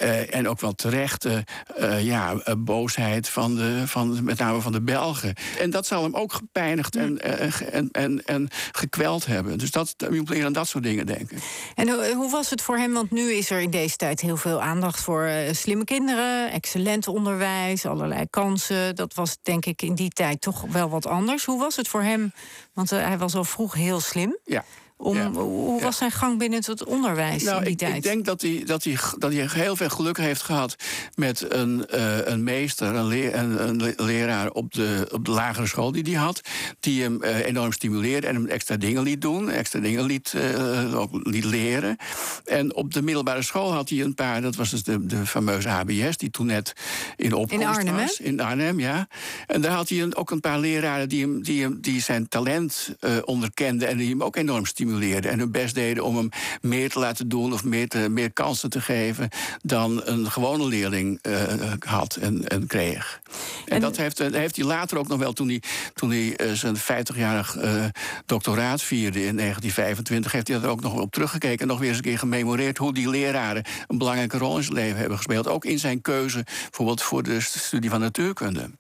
uh, 0.00 0.34
en 0.34 0.48
ook 0.48 0.60
wel 0.60 0.72
terechte 0.72 1.44
uh, 1.80 2.04
ja, 2.04 2.32
uh, 2.32 2.54
boosheid 2.58 3.28
van, 3.28 3.56
de, 3.56 3.82
van 3.86 4.24
met 4.24 4.38
name 4.38 4.60
van 4.60 4.72
de 4.72 4.82
Belgen. 4.82 5.34
En 5.58 5.70
dat 5.70 5.86
zal 5.86 6.02
hem 6.02 6.14
ook 6.14 6.32
gepijnigd 6.32 6.96
en, 6.96 7.18
en, 7.18 7.88
en, 7.92 8.24
en 8.24 8.48
gekweld 8.72 9.26
hebben. 9.26 9.58
Dus 9.58 9.70
dat, 9.70 9.94
je 9.96 10.10
moet 10.10 10.28
meer 10.28 10.44
aan 10.44 10.52
dat 10.52 10.68
soort 10.68 10.84
dingen 10.84 11.06
denken. 11.06 11.38
En 11.74 12.14
hoe 12.14 12.30
was 12.30 12.50
het 12.50 12.62
voor 12.62 12.76
hem? 12.76 12.92
Want 12.92 13.10
nu 13.10 13.32
is 13.32 13.50
er 13.50 13.60
in 13.60 13.70
deze 13.70 13.96
tijd 13.96 14.20
heel 14.20 14.36
veel 14.36 14.62
aandacht 14.62 15.00
voor 15.00 15.30
slimme 15.52 15.84
kinderen, 15.84 16.50
excellent 16.52 17.08
onderwijs, 17.08 17.86
allerlei 17.86 18.26
kansen. 18.30 18.96
Dat 18.96 19.14
was 19.14 19.36
denk 19.42 19.66
ik 19.66 19.82
in 19.82 19.94
die 19.94 20.10
tijd 20.10 20.40
toch 20.40 20.64
wel 20.70 20.88
wat 20.88 21.06
anders. 21.06 21.44
Hoe 21.44 21.58
was 21.58 21.76
het 21.76 21.88
voor 21.88 22.02
hem? 22.02 22.32
Want 22.80 22.90
hij 22.90 23.18
was 23.18 23.34
al 23.34 23.44
vroeg 23.44 23.74
heel 23.74 24.00
slim. 24.00 24.38
Ja. 24.44 24.64
Om, 25.02 25.34
Hoe 25.34 25.80
was 25.80 25.96
zijn 25.96 26.10
gang 26.10 26.38
binnen 26.38 26.62
het 26.66 26.84
onderwijs 26.84 27.42
nou, 27.42 27.56
in 27.56 27.62
die 27.62 27.72
ik, 27.72 27.78
tijd? 27.78 27.96
Ik 27.96 28.02
denk 28.02 28.24
dat 28.24 28.42
hij, 28.42 28.62
dat, 28.66 28.84
hij, 28.84 28.98
dat 29.18 29.32
hij 29.32 29.48
heel 29.50 29.76
veel 29.76 29.88
geluk 29.88 30.18
heeft 30.18 30.42
gehad 30.42 30.76
met 31.14 31.52
een, 31.52 31.86
uh, 31.94 32.26
een 32.26 32.44
meester, 32.44 32.94
een, 32.94 33.06
leer, 33.06 33.34
een, 33.34 33.68
een, 33.68 33.94
leraar 33.96 34.50
op 34.50 34.72
de, 34.72 35.08
op 35.12 35.24
de 35.24 35.30
lagere 35.30 35.66
school 35.66 35.92
die 35.92 36.02
hij 36.02 36.12
had. 36.12 36.40
Die 36.80 37.02
hem 37.02 37.22
uh, 37.22 37.46
enorm 37.46 37.72
stimuleerde 37.72 38.26
en 38.26 38.34
hem 38.34 38.46
extra 38.46 38.76
dingen 38.76 39.02
liet 39.02 39.20
doen, 39.20 39.50
extra 39.50 39.80
dingen 39.80 40.04
liet, 40.04 40.34
uh, 40.36 40.98
ook 40.98 41.10
liet 41.12 41.44
leren. 41.44 41.96
En 42.44 42.74
op 42.74 42.94
de 42.94 43.02
middelbare 43.02 43.42
school 43.42 43.72
had 43.72 43.88
hij 43.88 44.00
een 44.00 44.14
paar, 44.14 44.42
dat 44.42 44.56
was 44.56 44.70
dus 44.70 44.82
de, 44.82 45.06
de 45.06 45.26
fameuze 45.26 45.68
HBS, 45.68 46.16
die 46.16 46.30
toen 46.30 46.46
net 46.46 46.72
in 47.16 47.32
opkomst 47.32 47.64
in 47.64 47.68
Arnhem, 47.68 47.96
was. 47.96 48.18
Hè? 48.18 48.24
In 48.24 48.40
Arnhem, 48.40 48.80
ja. 48.80 49.08
En 49.46 49.60
daar 49.60 49.72
had 49.72 49.88
hij 49.88 50.02
een, 50.02 50.16
ook 50.16 50.30
een 50.30 50.40
paar 50.40 50.58
leraren 50.58 51.08
die, 51.08 51.20
hem, 51.22 51.42
die, 51.42 51.62
hem, 51.62 51.78
die 51.80 52.00
zijn 52.00 52.28
talent 52.28 52.94
onderkenden 53.24 53.88
en 53.88 53.96
die 53.96 54.08
hem 54.08 54.22
ook 54.22 54.36
enorm 54.36 54.66
stimuleerden 54.66 54.89
en 54.98 55.38
hun 55.38 55.50
best 55.50 55.74
deden 55.74 56.04
om 56.04 56.16
hem 56.16 56.28
meer 56.60 56.90
te 56.90 56.98
laten 56.98 57.28
doen 57.28 57.52
of 57.52 57.64
meer, 57.64 57.88
te, 57.88 58.08
meer 58.08 58.32
kansen 58.32 58.70
te 58.70 58.80
geven 58.80 59.28
dan 59.62 60.00
een 60.04 60.30
gewone 60.30 60.66
leerling 60.66 61.18
uh, 61.22 61.42
had 61.78 62.16
en, 62.16 62.48
en 62.48 62.66
kreeg. 62.66 63.20
En, 63.66 63.74
en 63.74 63.80
dat 63.80 63.96
heeft, 63.96 64.18
heeft, 64.18 64.56
hij 64.56 64.64
later 64.64 64.98
ook 64.98 65.08
nog 65.08 65.18
wel, 65.18 65.32
toen 65.32 65.48
hij, 65.48 65.62
toen 65.94 66.10
hij 66.10 66.40
uh, 66.40 66.52
zijn 66.52 66.76
50-jarig 66.76 67.56
uh, 67.56 67.84
doctoraat 68.26 68.82
vierde 68.82 69.26
in 69.26 69.36
1925, 69.36 70.32
heeft 70.32 70.48
hij 70.48 70.60
er 70.60 70.68
ook 70.68 70.80
nog 70.80 71.00
op 71.00 71.12
teruggekeken 71.12 71.60
en 71.60 71.66
nog 71.66 71.78
weer 71.78 71.88
eens 71.88 71.96
een 71.96 72.02
keer 72.02 72.18
gememoreerd 72.18 72.78
hoe 72.78 72.94
die 72.94 73.08
leraren 73.08 73.64
een 73.86 73.98
belangrijke 73.98 74.38
rol 74.38 74.56
in 74.56 74.62
zijn 74.62 74.74
leven 74.74 74.98
hebben 74.98 75.16
gespeeld. 75.16 75.48
Ook 75.48 75.64
in 75.64 75.78
zijn 75.78 76.00
keuze, 76.00 76.44
bijvoorbeeld 76.44 77.02
voor 77.02 77.22
de 77.22 77.40
studie 77.40 77.90
van 77.90 78.00
natuurkunde. 78.00 78.70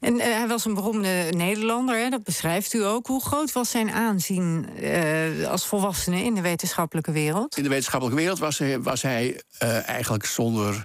En 0.00 0.20
hij 0.20 0.46
was 0.48 0.64
een 0.64 0.74
beroemde 0.74 1.32
Nederlander, 1.36 1.98
hè? 1.98 2.08
dat 2.08 2.24
beschrijft 2.24 2.72
u 2.72 2.84
ook. 2.84 3.06
Hoe 3.06 3.24
groot 3.24 3.52
was 3.52 3.70
zijn 3.70 3.90
aanzien 3.90 4.66
uh, 4.80 5.35
als 5.44 5.66
volwassene 5.66 6.22
in 6.22 6.34
de 6.34 6.40
wetenschappelijke 6.40 7.12
wereld? 7.12 7.56
In 7.56 7.62
de 7.62 7.68
wetenschappelijke 7.68 8.20
wereld 8.20 8.38
was 8.38 8.58
hij, 8.58 8.80
was 8.80 9.02
hij 9.02 9.42
uh, 9.62 9.88
eigenlijk 9.88 10.24
zonder, 10.24 10.84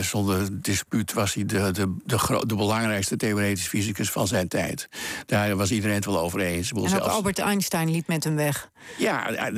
zonder 0.00 0.62
dispuut 0.62 1.12
was 1.12 1.34
hij 1.34 1.44
de, 1.44 1.70
de, 1.70 1.96
de, 2.04 2.42
de, 2.46 2.56
belangrijkste 2.56 3.16
theoretische 3.16 3.68
fysicus 3.68 4.10
van 4.10 4.26
zijn 4.26 4.48
tijd. 4.48 4.88
Daar 5.26 5.56
was 5.56 5.70
iedereen 5.70 5.94
het 5.94 6.04
wel 6.04 6.20
over 6.20 6.40
eens. 6.40 6.70
En 6.70 6.78
ook 6.78 6.88
zelfs... 6.88 7.06
Albert 7.06 7.38
Einstein 7.38 7.90
liep 7.90 8.06
met 8.06 8.24
hem 8.24 8.36
weg. 8.36 8.70
Ja, 8.98 9.50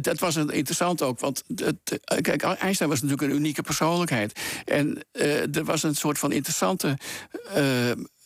dat 0.00 0.18
was 0.18 0.36
interessant 0.36 1.02
ook. 1.02 1.20
Want 1.20 1.42
het, 1.54 2.00
kijk, 2.20 2.42
Einstein 2.42 2.90
was 2.90 3.02
natuurlijk 3.02 3.30
een 3.30 3.36
unieke 3.38 3.62
persoonlijkheid. 3.62 4.40
En 4.64 5.04
er 5.52 5.64
was 5.64 5.82
een 5.82 5.94
soort 5.94 6.18
van 6.18 6.32
interessante 6.32 6.96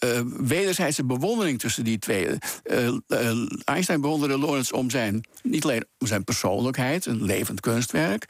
uh, 0.04 0.20
wederzijdse 0.36 1.04
bewondering 1.04 1.58
tussen 1.58 1.84
die 1.84 1.98
twee. 1.98 2.26
Uh, 2.26 2.88
uh, 3.08 3.46
Einstein 3.64 4.00
bewonderde 4.00 4.38
Lawrence 4.38 4.74
om 4.76 4.90
zijn, 4.90 5.24
niet 5.42 5.64
alleen 5.64 5.84
om 5.98 6.06
zijn 6.06 6.24
persoonlijkheid, 6.24 7.06
een 7.06 7.24
levend 7.24 7.60
kunstwerk, 7.60 8.24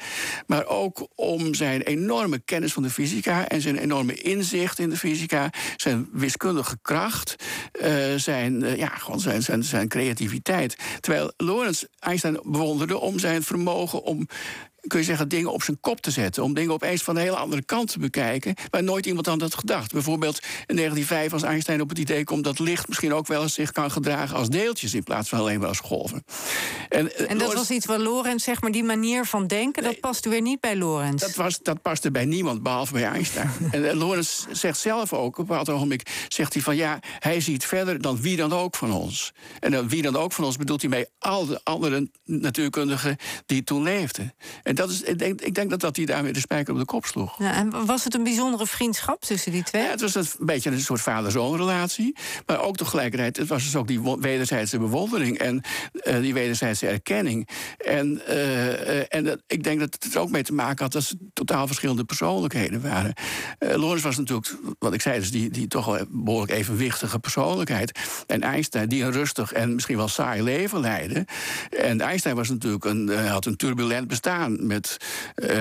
maar 0.46 0.66
ook 0.66 1.08
om 1.14 1.54
zijn 1.54 1.82
enorme 1.82 2.38
kennis 2.38 2.72
van 2.72 2.82
de 2.82 2.90
fysica 2.90 3.48
en 3.48 3.60
zijn 3.60 3.76
enorme 3.76 4.14
inzicht 4.14 4.78
in 4.78 4.90
de 4.90 4.96
fysica, 4.96 5.50
zijn 5.76 6.08
wiskundige 6.12 6.78
kracht, 6.82 7.34
zijn, 8.16 8.76
ja, 8.76 8.88
gewoon 8.88 9.20
zijn, 9.20 9.42
zijn, 9.42 9.64
zijn 9.64 9.88
creativiteit. 9.88 10.76
Terwijl 11.00 11.32
Lawrence 11.36 11.88
Einstein 11.98 12.40
bewonderde 12.42 12.98
om 12.98 13.18
zijn 13.18 13.42
vermogen 13.42 14.02
om 14.02 14.28
kun 14.88 14.98
je 14.98 15.04
zeggen, 15.04 15.28
dingen 15.28 15.52
op 15.52 15.62
zijn 15.62 15.80
kop 15.80 16.00
te 16.00 16.10
zetten. 16.10 16.42
Om 16.42 16.54
dingen 16.54 16.72
opeens 16.72 17.02
van 17.02 17.16
een 17.16 17.22
hele 17.22 17.36
andere 17.36 17.64
kant 17.64 17.92
te 17.92 17.98
bekijken. 17.98 18.54
Waar 18.70 18.82
nooit 18.82 19.06
iemand 19.06 19.28
aan 19.28 19.40
had 19.40 19.54
gedacht. 19.54 19.92
Bijvoorbeeld 19.92 20.38
in 20.66 20.76
1905 20.76 21.32
als 21.32 21.42
Einstein 21.42 21.80
op 21.80 21.88
het 21.88 21.98
idee 21.98 22.24
komt 22.24 22.44
dat 22.44 22.58
licht 22.58 22.88
misschien 22.88 23.14
ook 23.14 23.26
wel 23.26 23.42
eens 23.42 23.54
zich 23.54 23.72
kan 23.72 23.90
gedragen 23.90 24.36
als 24.36 24.48
deeltjes 24.48 24.94
in 24.94 25.02
plaats 25.02 25.28
van 25.28 25.38
alleen 25.38 25.58
maar 25.58 25.68
als 25.68 25.80
golven. 25.80 26.24
En, 26.88 27.16
eh, 27.16 27.30
en 27.30 27.38
dat 27.38 27.54
was 27.54 27.70
iets 27.70 27.86
waar 27.86 27.98
Lorentz, 27.98 28.44
zeg 28.44 28.60
maar, 28.60 28.72
die 28.72 28.84
manier 28.84 29.24
van 29.24 29.46
denken, 29.46 29.82
nee, 29.82 29.92
dat 29.92 30.00
paste 30.00 30.28
weer 30.28 30.40
niet 30.40 30.60
bij 30.60 30.76
Lorentz. 30.76 31.22
Dat, 31.22 31.34
was, 31.34 31.58
dat 31.62 31.82
paste 31.82 32.10
bij 32.10 32.24
niemand 32.24 32.62
behalve 32.62 32.92
bij 32.92 33.04
Einstein. 33.04 33.50
en 33.70 33.84
uh, 33.84 33.92
Lorentz 33.92 34.46
zegt 34.50 34.78
zelf 34.78 35.12
ook, 35.12 35.26
op 35.26 35.38
een 35.38 35.46
bepaald 35.46 35.68
ogenblik 35.68 36.26
zegt 36.28 36.52
hij 36.52 36.62
van 36.62 36.76
ja, 36.76 36.98
hij 37.18 37.40
ziet 37.40 37.64
verder 37.64 38.00
dan 38.00 38.20
wie 38.20 38.36
dan 38.36 38.52
ook 38.52 38.76
van 38.76 38.92
ons. 38.92 39.32
En 39.60 39.70
dan 39.70 39.88
wie 39.88 40.02
dan 40.02 40.16
ook 40.16 40.32
van 40.32 40.44
ons 40.44 40.56
bedoelt 40.56 40.80
hij 40.80 40.90
mee 40.90 41.06
al 41.18 41.46
de 41.46 41.60
andere 41.62 42.10
natuurkundigen 42.24 43.16
die 43.46 43.64
toen 43.64 43.82
leefden. 43.82 44.34
En 44.62 44.74
dat 44.78 44.90
is, 44.90 45.02
ik, 45.02 45.18
denk, 45.18 45.40
ik 45.40 45.54
denk 45.54 45.70
dat, 45.70 45.80
dat 45.80 45.96
hij 45.96 46.04
daarmee 46.04 46.32
de 46.32 46.40
spijker 46.40 46.72
op 46.72 46.78
de 46.78 46.84
kop 46.84 47.06
sloeg. 47.06 47.38
Ja, 47.38 47.54
en 47.54 47.86
was 47.86 48.04
het 48.04 48.14
een 48.14 48.22
bijzondere 48.22 48.66
vriendschap 48.66 49.20
tussen 49.20 49.52
die 49.52 49.62
twee? 49.62 49.82
Ja, 49.82 49.90
het 49.90 50.00
was 50.00 50.14
een 50.14 50.26
beetje 50.38 50.70
een 50.70 50.80
soort 50.80 51.00
vader-zoon 51.00 51.56
relatie. 51.56 52.16
Maar 52.46 52.60
ook 52.60 52.76
tegelijkertijd, 52.76 53.36
het 53.36 53.48
was 53.48 53.64
dus 53.64 53.76
ook 53.76 53.88
die 53.88 54.16
wederzijdse 54.20 54.78
bewondering 54.78 55.38
en 55.38 55.62
uh, 55.92 56.20
die 56.20 56.34
wederzijdse 56.34 56.86
erkenning. 56.86 57.48
En, 57.78 58.22
uh, 58.28 59.14
en 59.14 59.24
dat, 59.24 59.42
ik 59.46 59.62
denk 59.62 59.80
dat 59.80 59.96
het 59.98 60.14
er 60.14 60.20
ook 60.20 60.30
mee 60.30 60.42
te 60.42 60.52
maken 60.52 60.82
had 60.82 60.92
dat 60.92 61.02
ze 61.02 61.16
totaal 61.32 61.66
verschillende 61.66 62.04
persoonlijkheden 62.04 62.82
waren. 62.82 63.12
Uh, 63.58 63.74
Lorenz 63.74 64.02
was 64.02 64.16
natuurlijk, 64.16 64.56
wat 64.78 64.94
ik 64.94 65.00
zei, 65.00 65.18
dus 65.18 65.30
die, 65.30 65.50
die 65.50 65.68
toch 65.68 65.86
wel 65.86 66.04
behoorlijk 66.08 66.52
evenwichtige 66.52 67.18
persoonlijkheid. 67.18 67.98
En 68.26 68.42
Einstein, 68.42 68.88
die 68.88 69.04
een 69.04 69.12
rustig 69.12 69.52
en 69.52 69.74
misschien 69.74 69.96
wel 69.96 70.08
saai 70.08 70.42
leven 70.42 70.80
leidde. 70.80 71.26
En 71.70 72.00
Einstein 72.00 72.36
was 72.36 72.48
natuurlijk 72.48 72.84
een, 72.84 73.08
had 73.08 73.46
een 73.46 73.56
turbulent 73.56 74.08
bestaan 74.08 74.66
met 74.68 74.96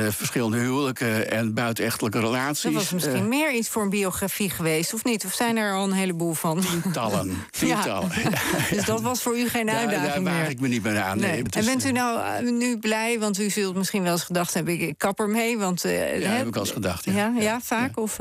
verschillende 0.10 0.58
huwelijken 0.58 1.32
en 1.32 1.54
buitenechtelijke 1.54 2.20
relaties. 2.20 2.64
Dat 2.64 2.74
was 2.74 2.92
misschien 2.92 3.28
meer 3.28 3.54
iets 3.54 3.70
voor 3.70 3.84
een 3.84 3.90
biografie 3.90 4.50
geweest, 4.50 4.94
of 4.94 5.04
niet? 5.04 5.26
Of 5.26 5.34
zijn 5.34 5.58
er 5.58 5.74
al 5.74 5.84
een 5.84 5.92
heleboel 5.92 6.34
van? 6.34 6.60
Tientallen. 6.60 7.34
Tientallen. 7.60 8.12
Ja. 8.24 8.30
dus 8.76 8.86
dat 8.86 9.02
was 9.02 9.22
voor 9.22 9.38
u 9.38 9.50
geen 9.50 9.70
uitdaging 9.70 10.06
daar, 10.06 10.24
daar 10.24 10.34
meer? 10.34 10.50
ik 10.50 10.60
me 10.60 10.68
niet 10.68 10.84
meer 10.84 11.02
aan. 11.02 11.20
Nee. 11.20 11.44
en 11.50 11.66
bent 11.66 11.86
u 11.86 11.92
nou 11.92 12.44
nu 12.52 12.80
blij, 12.80 13.20
want 13.20 13.40
u 13.40 13.50
zult 13.50 13.76
misschien 13.76 14.04
wel 14.04 14.12
eens 14.12 14.24
gedacht 14.24 14.54
hebben... 14.54 14.82
ik 14.82 14.98
kap 14.98 15.26
mee, 15.28 15.58
want... 15.58 15.82
Ja, 15.82 15.90
heb 15.90 16.48
ik 16.48 16.54
wel 16.54 16.64
eens 16.64 16.72
gedacht, 16.72 17.06
ja. 17.06 17.12
Ja, 17.14 17.34
ja 17.40 17.60
vaak? 17.62 18.00
Of. 18.00 18.18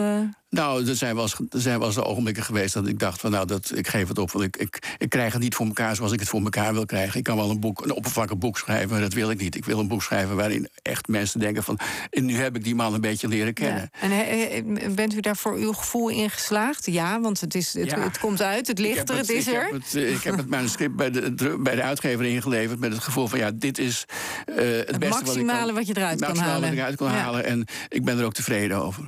Nou, 0.56 0.88
er 0.88 0.96
zijn 0.96 1.14
wel 1.14 1.24
eens, 1.24 1.34
er 1.50 1.60
zijn 1.60 1.78
wel 1.78 1.88
eens 1.88 1.98
ogenblikken 1.98 2.42
geweest 2.42 2.74
dat 2.74 2.86
ik 2.86 2.98
dacht 2.98 3.20
van 3.20 3.30
nou, 3.30 3.46
dat, 3.46 3.72
ik 3.74 3.88
geef 3.88 4.08
het 4.08 4.18
op. 4.18 4.30
Want 4.30 4.44
ik, 4.44 4.56
ik, 4.56 4.96
ik 4.98 5.08
krijg 5.08 5.32
het 5.32 5.42
niet 5.42 5.54
voor 5.54 5.66
elkaar 5.66 5.96
zoals 5.96 6.12
ik 6.12 6.20
het 6.20 6.28
voor 6.28 6.42
elkaar 6.42 6.72
wil 6.72 6.86
krijgen. 6.86 7.18
Ik 7.18 7.24
kan 7.24 7.36
wel 7.36 7.50
een, 7.50 7.60
boek, 7.60 7.84
een 7.84 7.92
oppervlakkig 7.92 8.38
boek 8.38 8.58
schrijven, 8.58 8.90
maar 8.90 9.00
dat 9.00 9.12
wil 9.12 9.30
ik 9.30 9.40
niet. 9.40 9.56
Ik 9.56 9.64
wil 9.64 9.78
een 9.78 9.88
boek 9.88 10.02
schrijven 10.02 10.36
waarin 10.36 10.68
echt 10.82 11.08
mensen 11.08 11.40
denken 11.40 11.62
van 11.62 11.78
nu 12.10 12.36
heb 12.36 12.56
ik 12.56 12.64
die 12.64 12.74
man 12.74 12.94
een 12.94 13.00
beetje 13.00 13.28
leren 13.28 13.54
kennen. 13.54 13.90
Ja. 14.00 14.24
En 14.24 14.94
bent 14.94 15.14
u 15.14 15.20
daar 15.20 15.36
voor 15.36 15.54
uw 15.54 15.72
gevoel 15.72 16.08
in 16.08 16.30
geslaagd? 16.30 16.86
Ja, 16.86 17.20
want 17.20 17.40
het, 17.40 17.54
is, 17.54 17.74
het, 17.74 17.94
het 17.94 18.18
komt 18.18 18.42
uit, 18.42 18.66
het 18.66 18.78
ligt 18.78 19.10
er, 19.10 19.16
het, 19.16 19.30
is 19.30 19.46
er. 19.46 19.62
Heb 19.62 19.72
het, 19.72 19.94
ik 19.94 20.22
heb 20.22 20.36
het 20.36 20.48
manuscript 20.48 20.96
bij 20.96 21.10
de, 21.10 21.56
bij 21.58 21.74
de 21.74 21.82
uitgever 21.82 22.24
ingeleverd 22.24 22.80
met 22.80 22.92
het 22.92 23.02
gevoel 23.02 23.26
van 23.26 23.38
ja, 23.38 23.50
dit 23.54 23.78
is 23.78 24.04
uh, 24.46 24.56
het, 24.56 24.88
het, 24.88 24.98
beste 24.98 25.24
maximale 25.24 25.60
wat, 25.60 25.68
ik 25.68 25.74
wat 25.74 25.86
je 25.86 25.96
eruit 25.96 26.20
kan 26.20 26.36
halen. 26.36 26.60
Wat 26.60 26.70
ik 26.70 26.78
eruit 26.78 26.96
kan 26.96 27.08
halen. 27.08 27.44
En 27.44 27.64
ik 27.88 28.04
ben 28.04 28.18
er 28.18 28.24
ook 28.24 28.34
tevreden 28.34 28.76
over. 28.76 29.04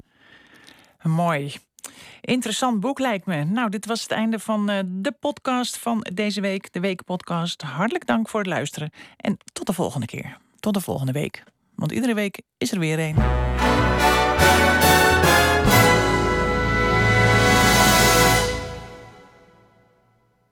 Mooi. 1.09 1.55
Interessant 2.21 2.81
boek 2.81 2.99
lijkt 2.99 3.27
me. 3.27 3.45
Nou, 3.45 3.69
dit 3.69 3.87
was 3.87 4.03
het 4.03 4.11
einde 4.11 4.39
van 4.39 4.71
uh, 4.71 4.79
de 4.87 5.13
podcast 5.13 5.77
van 5.77 6.07
deze 6.13 6.41
week, 6.41 6.73
de 6.73 6.81
Weekpodcast. 6.81 7.63
Hartelijk 7.63 8.07
dank 8.07 8.29
voor 8.29 8.41
het 8.41 8.49
luisteren 8.49 8.91
en 9.17 9.37
tot 9.53 9.67
de 9.67 9.73
volgende 9.73 10.07
keer. 10.07 10.39
Tot 10.61 10.75
de 10.75 10.81
volgende 10.81 11.13
week. 11.13 11.43
Want 11.75 11.93
iedere 11.93 12.15
week 12.15 12.43
is 12.59 12.73
er 12.73 12.79
weer 12.79 12.99
een. 12.99 13.17